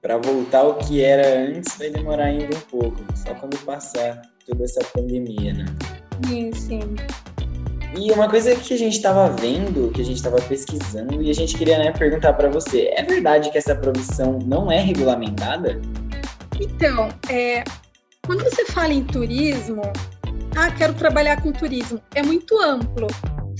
Para 0.00 0.18
voltar 0.18 0.60
ao 0.60 0.78
que 0.78 1.02
era 1.02 1.48
antes 1.48 1.76
vai 1.78 1.90
demorar 1.90 2.24
ainda 2.24 2.56
um 2.56 2.60
pouco, 2.60 2.98
só 3.14 3.34
quando 3.34 3.56
passar 3.64 4.22
toda 4.46 4.64
essa 4.64 4.84
pandemia, 4.92 5.54
né? 5.54 5.64
Sim, 6.26 6.52
sim. 6.52 6.80
E 7.96 8.10
uma 8.10 8.28
coisa 8.28 8.56
que 8.56 8.72
a 8.72 8.78
gente 8.78 8.96
estava 8.96 9.28
vendo, 9.36 9.90
que 9.92 10.00
a 10.00 10.04
gente 10.04 10.16
estava 10.16 10.40
pesquisando, 10.40 11.22
e 11.22 11.30
a 11.30 11.34
gente 11.34 11.56
queria 11.56 11.78
né, 11.78 11.92
perguntar 11.92 12.32
para 12.32 12.48
você: 12.48 12.90
é 12.96 13.02
verdade 13.02 13.50
que 13.50 13.58
essa 13.58 13.74
profissão 13.74 14.38
não 14.46 14.72
é 14.72 14.80
regulamentada? 14.80 15.80
Então, 16.58 17.08
é, 17.28 17.62
quando 18.26 18.42
você 18.44 18.64
fala 18.66 18.92
em 18.92 19.04
turismo, 19.04 19.82
ah, 20.56 20.70
quero 20.70 20.94
trabalhar 20.94 21.42
com 21.42 21.52
turismo, 21.52 22.00
é 22.14 22.22
muito 22.22 22.58
amplo. 22.58 23.08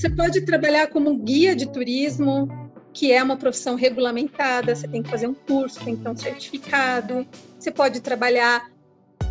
Você 0.02 0.10
pode 0.10 0.40
trabalhar 0.40 0.88
como 0.88 1.16
guia 1.16 1.54
de 1.54 1.64
turismo, 1.64 2.48
que 2.92 3.12
é 3.12 3.22
uma 3.22 3.36
profissão 3.36 3.76
regulamentada, 3.76 4.74
você 4.74 4.88
tem 4.88 5.00
que 5.00 5.08
fazer 5.08 5.28
um 5.28 5.34
curso, 5.34 5.78
tem 5.84 5.94
que 5.94 6.02
ter 6.02 6.08
um 6.08 6.16
certificado. 6.16 7.24
Você 7.56 7.70
pode 7.70 8.00
trabalhar, 8.00 8.68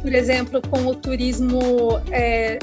por 0.02 0.14
exemplo, 0.16 0.62
com 0.62 0.88
o 0.88 0.96
turismo 0.96 2.02
é, 2.10 2.58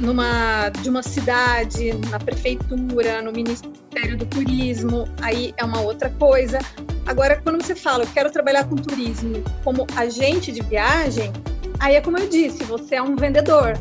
numa, 0.00 0.70
de 0.70 0.88
uma 0.88 1.02
cidade, 1.02 1.92
na 2.08 2.18
prefeitura, 2.18 3.20
no 3.20 3.32
Ministério 3.32 4.16
do 4.16 4.24
Turismo, 4.24 5.06
aí 5.20 5.52
é 5.58 5.62
uma 5.62 5.82
outra 5.82 6.08
coisa. 6.08 6.58
Agora, 7.04 7.38
quando 7.38 7.62
você 7.62 7.76
fala, 7.76 8.04
eu 8.04 8.08
quero 8.14 8.30
trabalhar 8.30 8.64
com 8.64 8.76
turismo 8.76 9.44
como 9.62 9.86
agente 9.94 10.50
de 10.50 10.62
viagem, 10.62 11.30
aí 11.78 11.96
é 11.96 12.00
como 12.00 12.16
eu 12.16 12.26
disse, 12.30 12.64
você 12.64 12.94
é 12.94 13.02
um 13.02 13.14
vendedor. 13.14 13.74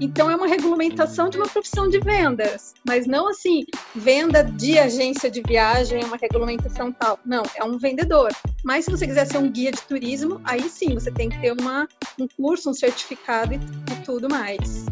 Então, 0.00 0.30
é 0.30 0.36
uma 0.36 0.46
regulamentação 0.46 1.28
de 1.28 1.38
uma 1.38 1.48
profissão 1.48 1.88
de 1.88 1.98
vendas, 1.98 2.74
mas 2.86 3.06
não 3.06 3.28
assim, 3.28 3.64
venda 3.94 4.42
de 4.42 4.78
agência 4.78 5.30
de 5.30 5.40
viagem, 5.40 6.02
é 6.02 6.04
uma 6.04 6.18
regulamentação 6.18 6.92
tal. 6.92 7.18
Não, 7.24 7.42
é 7.54 7.64
um 7.64 7.78
vendedor. 7.78 8.30
Mas 8.62 8.84
se 8.84 8.90
você 8.90 9.06
quiser 9.06 9.26
ser 9.26 9.38
um 9.38 9.50
guia 9.50 9.72
de 9.72 9.80
turismo, 9.82 10.40
aí 10.44 10.68
sim, 10.68 10.94
você 10.94 11.10
tem 11.10 11.28
que 11.28 11.40
ter 11.40 11.52
uma, 11.52 11.88
um 12.18 12.28
curso, 12.28 12.70
um 12.70 12.74
certificado 12.74 13.54
e, 13.54 13.56
e 13.56 14.04
tudo 14.04 14.28
mais. 14.28 14.84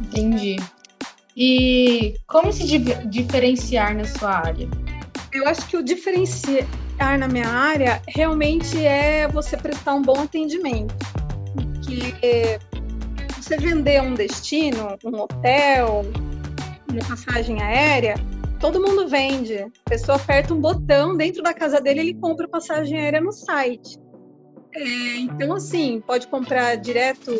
Entendi. 0.00 0.56
E 1.36 2.16
como 2.26 2.52
se 2.52 2.64
diferenciar 3.06 3.96
na 3.96 4.04
sua 4.04 4.30
área? 4.30 4.68
Eu 5.32 5.46
acho 5.46 5.66
que 5.68 5.76
o 5.76 5.82
diferenciar 5.82 6.66
na 7.18 7.28
minha 7.28 7.48
área 7.48 8.02
realmente 8.08 8.84
é 8.84 9.28
você 9.28 9.56
prestar 9.56 9.94
um 9.94 10.02
bom 10.02 10.20
atendimento. 10.20 10.94
Porque 11.54 12.58
você 13.48 13.56
vender 13.56 14.02
um 14.02 14.12
destino, 14.12 14.98
um 15.02 15.20
hotel, 15.20 16.04
uma 16.90 17.04
passagem 17.08 17.62
aérea, 17.62 18.16
todo 18.60 18.78
mundo 18.78 19.08
vende. 19.08 19.56
A 19.56 19.90
pessoa 19.90 20.16
aperta 20.16 20.52
um 20.52 20.60
botão 20.60 21.16
dentro 21.16 21.42
da 21.42 21.54
casa 21.54 21.80
dele, 21.80 22.00
ele 22.00 22.14
compra 22.14 22.46
passagem 22.46 22.98
aérea 22.98 23.22
no 23.22 23.32
site. 23.32 23.98
É, 24.74 25.16
então, 25.20 25.54
assim, 25.54 26.02
pode 26.06 26.26
comprar 26.26 26.76
direto 26.76 27.32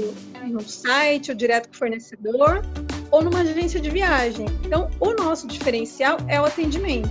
no 0.46 0.62
site 0.62 1.30
ou 1.30 1.36
direto 1.36 1.68
com 1.68 1.74
o 1.74 1.78
fornecedor 1.78 2.62
ou 3.10 3.22
numa 3.22 3.40
agência 3.40 3.78
de 3.78 3.90
viagem. 3.90 4.46
Então, 4.64 4.88
o 4.98 5.12
nosso 5.12 5.46
diferencial 5.46 6.16
é 6.26 6.40
o 6.40 6.46
atendimento. 6.46 7.10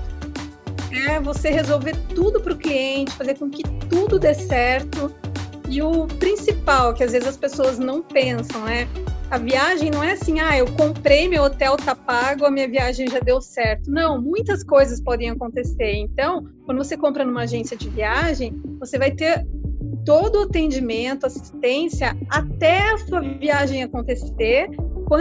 É 1.08 1.20
você 1.20 1.52
resolver 1.52 1.96
tudo 2.16 2.42
para 2.42 2.54
o 2.54 2.58
cliente, 2.58 3.12
fazer 3.12 3.36
com 3.36 3.48
que 3.48 3.62
tudo 3.88 4.18
dê 4.18 4.34
certo. 4.34 5.14
E 5.70 5.82
o 5.82 6.08
principal, 6.08 6.94
que 6.94 7.04
às 7.04 7.12
vezes 7.12 7.28
as 7.28 7.38
pessoas 7.38 7.78
não 7.78 8.02
pensam, 8.02 8.68
é 8.68 8.88
a 9.30 9.38
viagem 9.38 9.92
não 9.92 10.02
é 10.02 10.14
assim, 10.14 10.40
ah, 10.40 10.58
eu 10.58 10.66
comprei, 10.74 11.28
meu 11.28 11.44
hotel 11.44 11.76
tá 11.76 11.94
pago, 11.94 12.46
a 12.46 12.52
minha 12.52 12.68
viagem 12.68 13.10
já 13.10 13.20
deu 13.20 13.42
certo. 13.42 13.92
Não, 13.92 14.22
muitas 14.22 14.64
coisas 14.64 15.02
podem 15.02 15.30
acontecer. 15.30 15.96
Então, 15.96 16.48
quando 16.66 16.78
você 16.78 16.96
compra 16.96 17.26
numa 17.26 17.42
agência 17.42 17.76
de 17.76 17.90
viagem, 17.90 18.54
você 18.80 18.98
vai 18.98 19.12
ter 19.12 19.46
todo 20.06 20.40
o 20.40 20.44
atendimento, 20.44 21.26
assistência 21.26 22.16
até 22.30 22.92
a 22.92 22.98
sua 23.00 23.20
viagem 23.20 23.84
acontecer, 23.84 24.70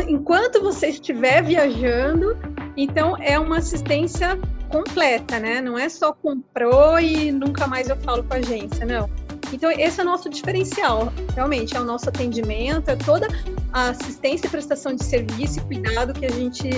enquanto 0.08 0.62
você 0.62 0.88
estiver 0.88 1.42
viajando. 1.42 2.36
Então, 2.76 3.16
é 3.20 3.36
uma 3.36 3.58
assistência 3.58 4.38
completa, 4.70 5.40
né? 5.40 5.60
Não 5.60 5.76
é 5.76 5.88
só 5.88 6.12
comprou 6.12 7.00
e 7.00 7.32
nunca 7.32 7.66
mais 7.66 7.88
eu 7.88 7.96
falo 7.96 8.22
com 8.22 8.34
a 8.34 8.36
agência, 8.36 8.86
não. 8.86 9.25
Então, 9.52 9.70
esse 9.70 10.00
é 10.00 10.02
o 10.02 10.06
nosso 10.06 10.28
diferencial, 10.28 11.12
realmente, 11.34 11.76
é 11.76 11.80
o 11.80 11.84
nosso 11.84 12.08
atendimento, 12.08 12.90
é 12.90 12.96
toda 12.96 13.28
a 13.72 13.90
assistência 13.90 14.46
e 14.46 14.50
prestação 14.50 14.94
de 14.94 15.04
serviço 15.04 15.60
e 15.60 15.62
cuidado 15.62 16.12
que 16.12 16.26
a 16.26 16.30
gente 16.30 16.68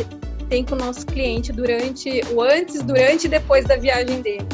tem 0.49 0.65
com 0.65 0.75
o 0.75 0.79
nosso 0.79 1.07
cliente 1.07 1.53
durante 1.53 2.21
o 2.33 2.41
antes, 2.41 2.83
durante 2.83 3.27
e 3.27 3.29
depois 3.29 3.65
da 3.65 3.77
viagem 3.77 4.21
dele. 4.21 4.47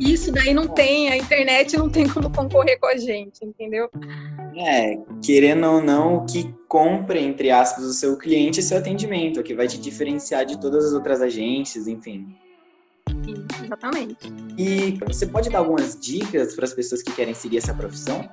Isso 0.00 0.30
daí 0.30 0.54
não 0.54 0.68
tem, 0.68 1.10
a 1.10 1.16
internet 1.16 1.76
não 1.76 1.90
tem 1.90 2.08
como 2.08 2.30
concorrer 2.30 2.78
com 2.78 2.86
a 2.86 2.96
gente, 2.96 3.44
entendeu? 3.44 3.90
É, 4.56 4.96
querendo 5.22 5.66
ou 5.66 5.82
não, 5.82 6.18
o 6.18 6.26
que 6.26 6.54
compra, 6.68 7.18
entre 7.18 7.50
aspas, 7.50 7.84
o 7.84 7.92
seu 7.92 8.16
cliente 8.16 8.60
é 8.60 8.62
seu 8.62 8.78
atendimento, 8.78 9.42
que 9.42 9.54
vai 9.54 9.66
te 9.66 9.78
diferenciar 9.78 10.44
de 10.44 10.60
todas 10.60 10.86
as 10.86 10.92
outras 10.92 11.20
agências, 11.20 11.88
enfim. 11.88 12.26
Sim, 13.28 13.46
exatamente. 13.64 14.32
E 14.56 14.98
você 15.06 15.26
pode 15.26 15.50
dar 15.50 15.58
algumas 15.58 15.98
dicas 16.00 16.54
para 16.54 16.64
as 16.64 16.72
pessoas 16.72 17.02
que 17.02 17.12
querem 17.12 17.34
seguir 17.34 17.58
essa 17.58 17.74
profissão? 17.74 18.28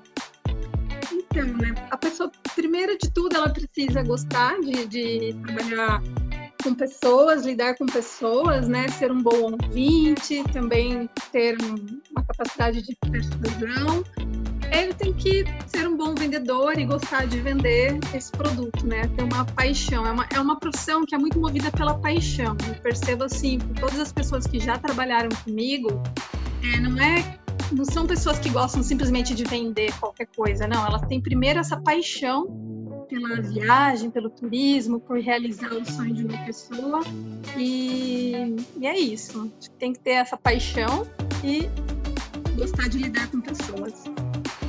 Então, 1.12 1.46
né? 1.58 1.76
A 1.92 1.98
pessoa, 1.98 2.32
primeiro 2.56 2.98
de 2.98 3.12
tudo, 3.12 3.36
ela 3.36 3.50
precisa 3.50 4.02
gostar 4.04 4.58
de, 4.62 4.86
de 4.86 5.36
trabalhar 5.46 6.02
com 6.64 6.74
pessoas, 6.74 7.46
lidar 7.46 7.76
com 7.76 7.86
pessoas, 7.86 8.70
né? 8.70 8.88
Ser 8.88 9.12
um 9.12 9.22
bom 9.22 9.52
ouvinte, 9.52 10.44
também 10.54 11.10
ter 11.32 11.58
uma 12.12 12.26
capacidade 12.26 12.82
de 12.82 12.96
persuasão. 12.96 14.04
Ele 14.72 14.94
tem 14.94 15.14
que 15.14 15.44
bom 16.06 16.14
vendedor 16.14 16.78
e 16.78 16.86
gostar 16.86 17.26
de 17.26 17.42
vender 17.42 17.98
esse 18.14 18.32
produto, 18.32 18.86
né? 18.86 19.08
Ter 19.08 19.24
uma 19.24 19.44
paixão. 19.44 20.06
É 20.06 20.12
uma, 20.12 20.28
é 20.32 20.40
uma 20.40 20.60
profissão 20.60 21.04
que 21.04 21.16
é 21.16 21.18
muito 21.18 21.40
movida 21.40 21.72
pela 21.72 21.98
paixão. 21.98 22.56
Eu 22.68 22.76
percebo 22.76 23.24
assim, 23.24 23.58
por 23.58 23.80
todas 23.80 24.00
as 24.00 24.12
pessoas 24.14 24.46
que 24.46 24.60
já 24.60 24.78
trabalharam 24.78 25.30
comigo, 25.44 25.90
é, 26.64 26.80
não 26.80 27.02
é 27.02 27.40
não 27.72 27.84
são 27.84 28.06
pessoas 28.06 28.38
que 28.38 28.50
gostam 28.50 28.84
simplesmente 28.84 29.34
de 29.34 29.44
vender 29.44 29.92
qualquer 30.00 30.28
coisa, 30.28 30.68
não. 30.68 30.86
Elas 30.86 31.02
têm 31.08 31.20
primeiro 31.20 31.60
essa 31.60 31.76
paixão 31.76 32.46
pela 33.10 33.42
viagem, 33.42 34.12
pelo 34.12 34.30
turismo, 34.30 35.00
por 35.00 35.20
realizar 35.20 35.74
o 35.74 35.84
sonho 35.84 36.14
de 36.14 36.24
uma 36.24 36.38
pessoa. 36.46 37.02
E, 37.58 38.56
e 38.78 38.86
é 38.86 39.00
isso. 39.00 39.52
Tem 39.80 39.92
que 39.92 40.00
ter 40.00 40.12
essa 40.12 40.38
paixão 40.38 41.08
e 41.44 41.68
gostar 42.56 42.88
de 42.90 43.00
lidar 43.00 43.28
com 43.32 43.42
pessoas. 43.42 44.04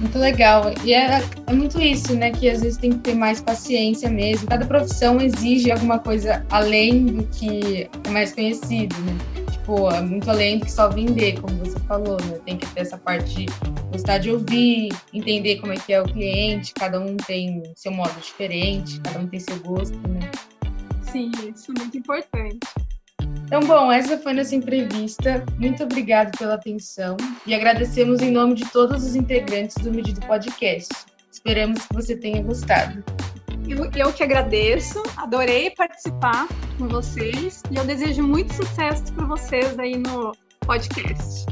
Muito 0.00 0.18
legal. 0.18 0.72
E 0.84 0.92
é, 0.92 1.22
é 1.46 1.52
muito 1.52 1.80
isso, 1.80 2.14
né? 2.14 2.30
Que 2.30 2.50
às 2.50 2.60
vezes 2.60 2.78
tem 2.78 2.90
que 2.90 2.98
ter 2.98 3.14
mais 3.14 3.40
paciência 3.40 4.10
mesmo. 4.10 4.46
Cada 4.46 4.66
profissão 4.66 5.20
exige 5.20 5.70
alguma 5.70 5.98
coisa 5.98 6.44
além 6.50 7.06
do 7.06 7.24
que 7.24 7.88
é 8.04 8.10
mais 8.10 8.32
conhecido, 8.32 8.94
né? 9.00 9.16
Tipo, 9.50 9.90
é 9.90 10.00
muito 10.00 10.30
além 10.30 10.58
do 10.58 10.66
que 10.66 10.72
só 10.72 10.88
vender, 10.88 11.40
como 11.40 11.56
você 11.56 11.78
falou, 11.80 12.18
né? 12.26 12.38
Tem 12.44 12.58
que 12.58 12.66
ter 12.68 12.80
essa 12.80 12.98
parte 12.98 13.46
de 13.46 13.46
gostar 13.90 14.18
de 14.18 14.30
ouvir, 14.30 14.90
entender 15.14 15.56
como 15.56 15.72
é 15.72 15.76
que 15.76 15.92
é 15.92 16.02
o 16.02 16.04
cliente, 16.04 16.74
cada 16.74 17.00
um 17.00 17.16
tem 17.16 17.62
seu 17.74 17.92
modo 17.92 18.14
diferente, 18.20 19.00
cada 19.00 19.18
um 19.18 19.26
tem 19.26 19.40
seu 19.40 19.58
gosto, 19.60 19.96
né? 20.08 20.30
Sim, 21.10 21.30
isso 21.54 21.72
é 21.74 21.80
muito 21.80 21.96
importante. 21.96 22.58
Então, 23.46 23.60
bom, 23.60 23.92
essa 23.92 24.18
foi 24.18 24.32
nossa 24.32 24.56
entrevista. 24.56 25.44
Muito 25.56 25.84
obrigado 25.84 26.36
pela 26.36 26.54
atenção 26.54 27.16
e 27.46 27.54
agradecemos 27.54 28.20
em 28.20 28.32
nome 28.32 28.54
de 28.54 28.64
todos 28.72 29.04
os 29.04 29.14
integrantes 29.14 29.76
do 29.76 29.92
Medido 29.92 30.20
Podcast. 30.26 30.92
Esperamos 31.30 31.86
que 31.86 31.94
você 31.94 32.16
tenha 32.16 32.42
gostado. 32.42 33.04
Eu, 33.68 33.88
eu 33.94 34.12
que 34.12 34.24
agradeço, 34.24 35.00
adorei 35.16 35.70
participar 35.70 36.48
com 36.76 36.88
vocês 36.88 37.62
e 37.70 37.76
eu 37.76 37.84
desejo 37.84 38.24
muito 38.24 38.52
sucesso 38.52 39.12
para 39.12 39.26
vocês 39.26 39.78
aí 39.78 39.96
no 39.96 40.32
podcast. 40.66 41.46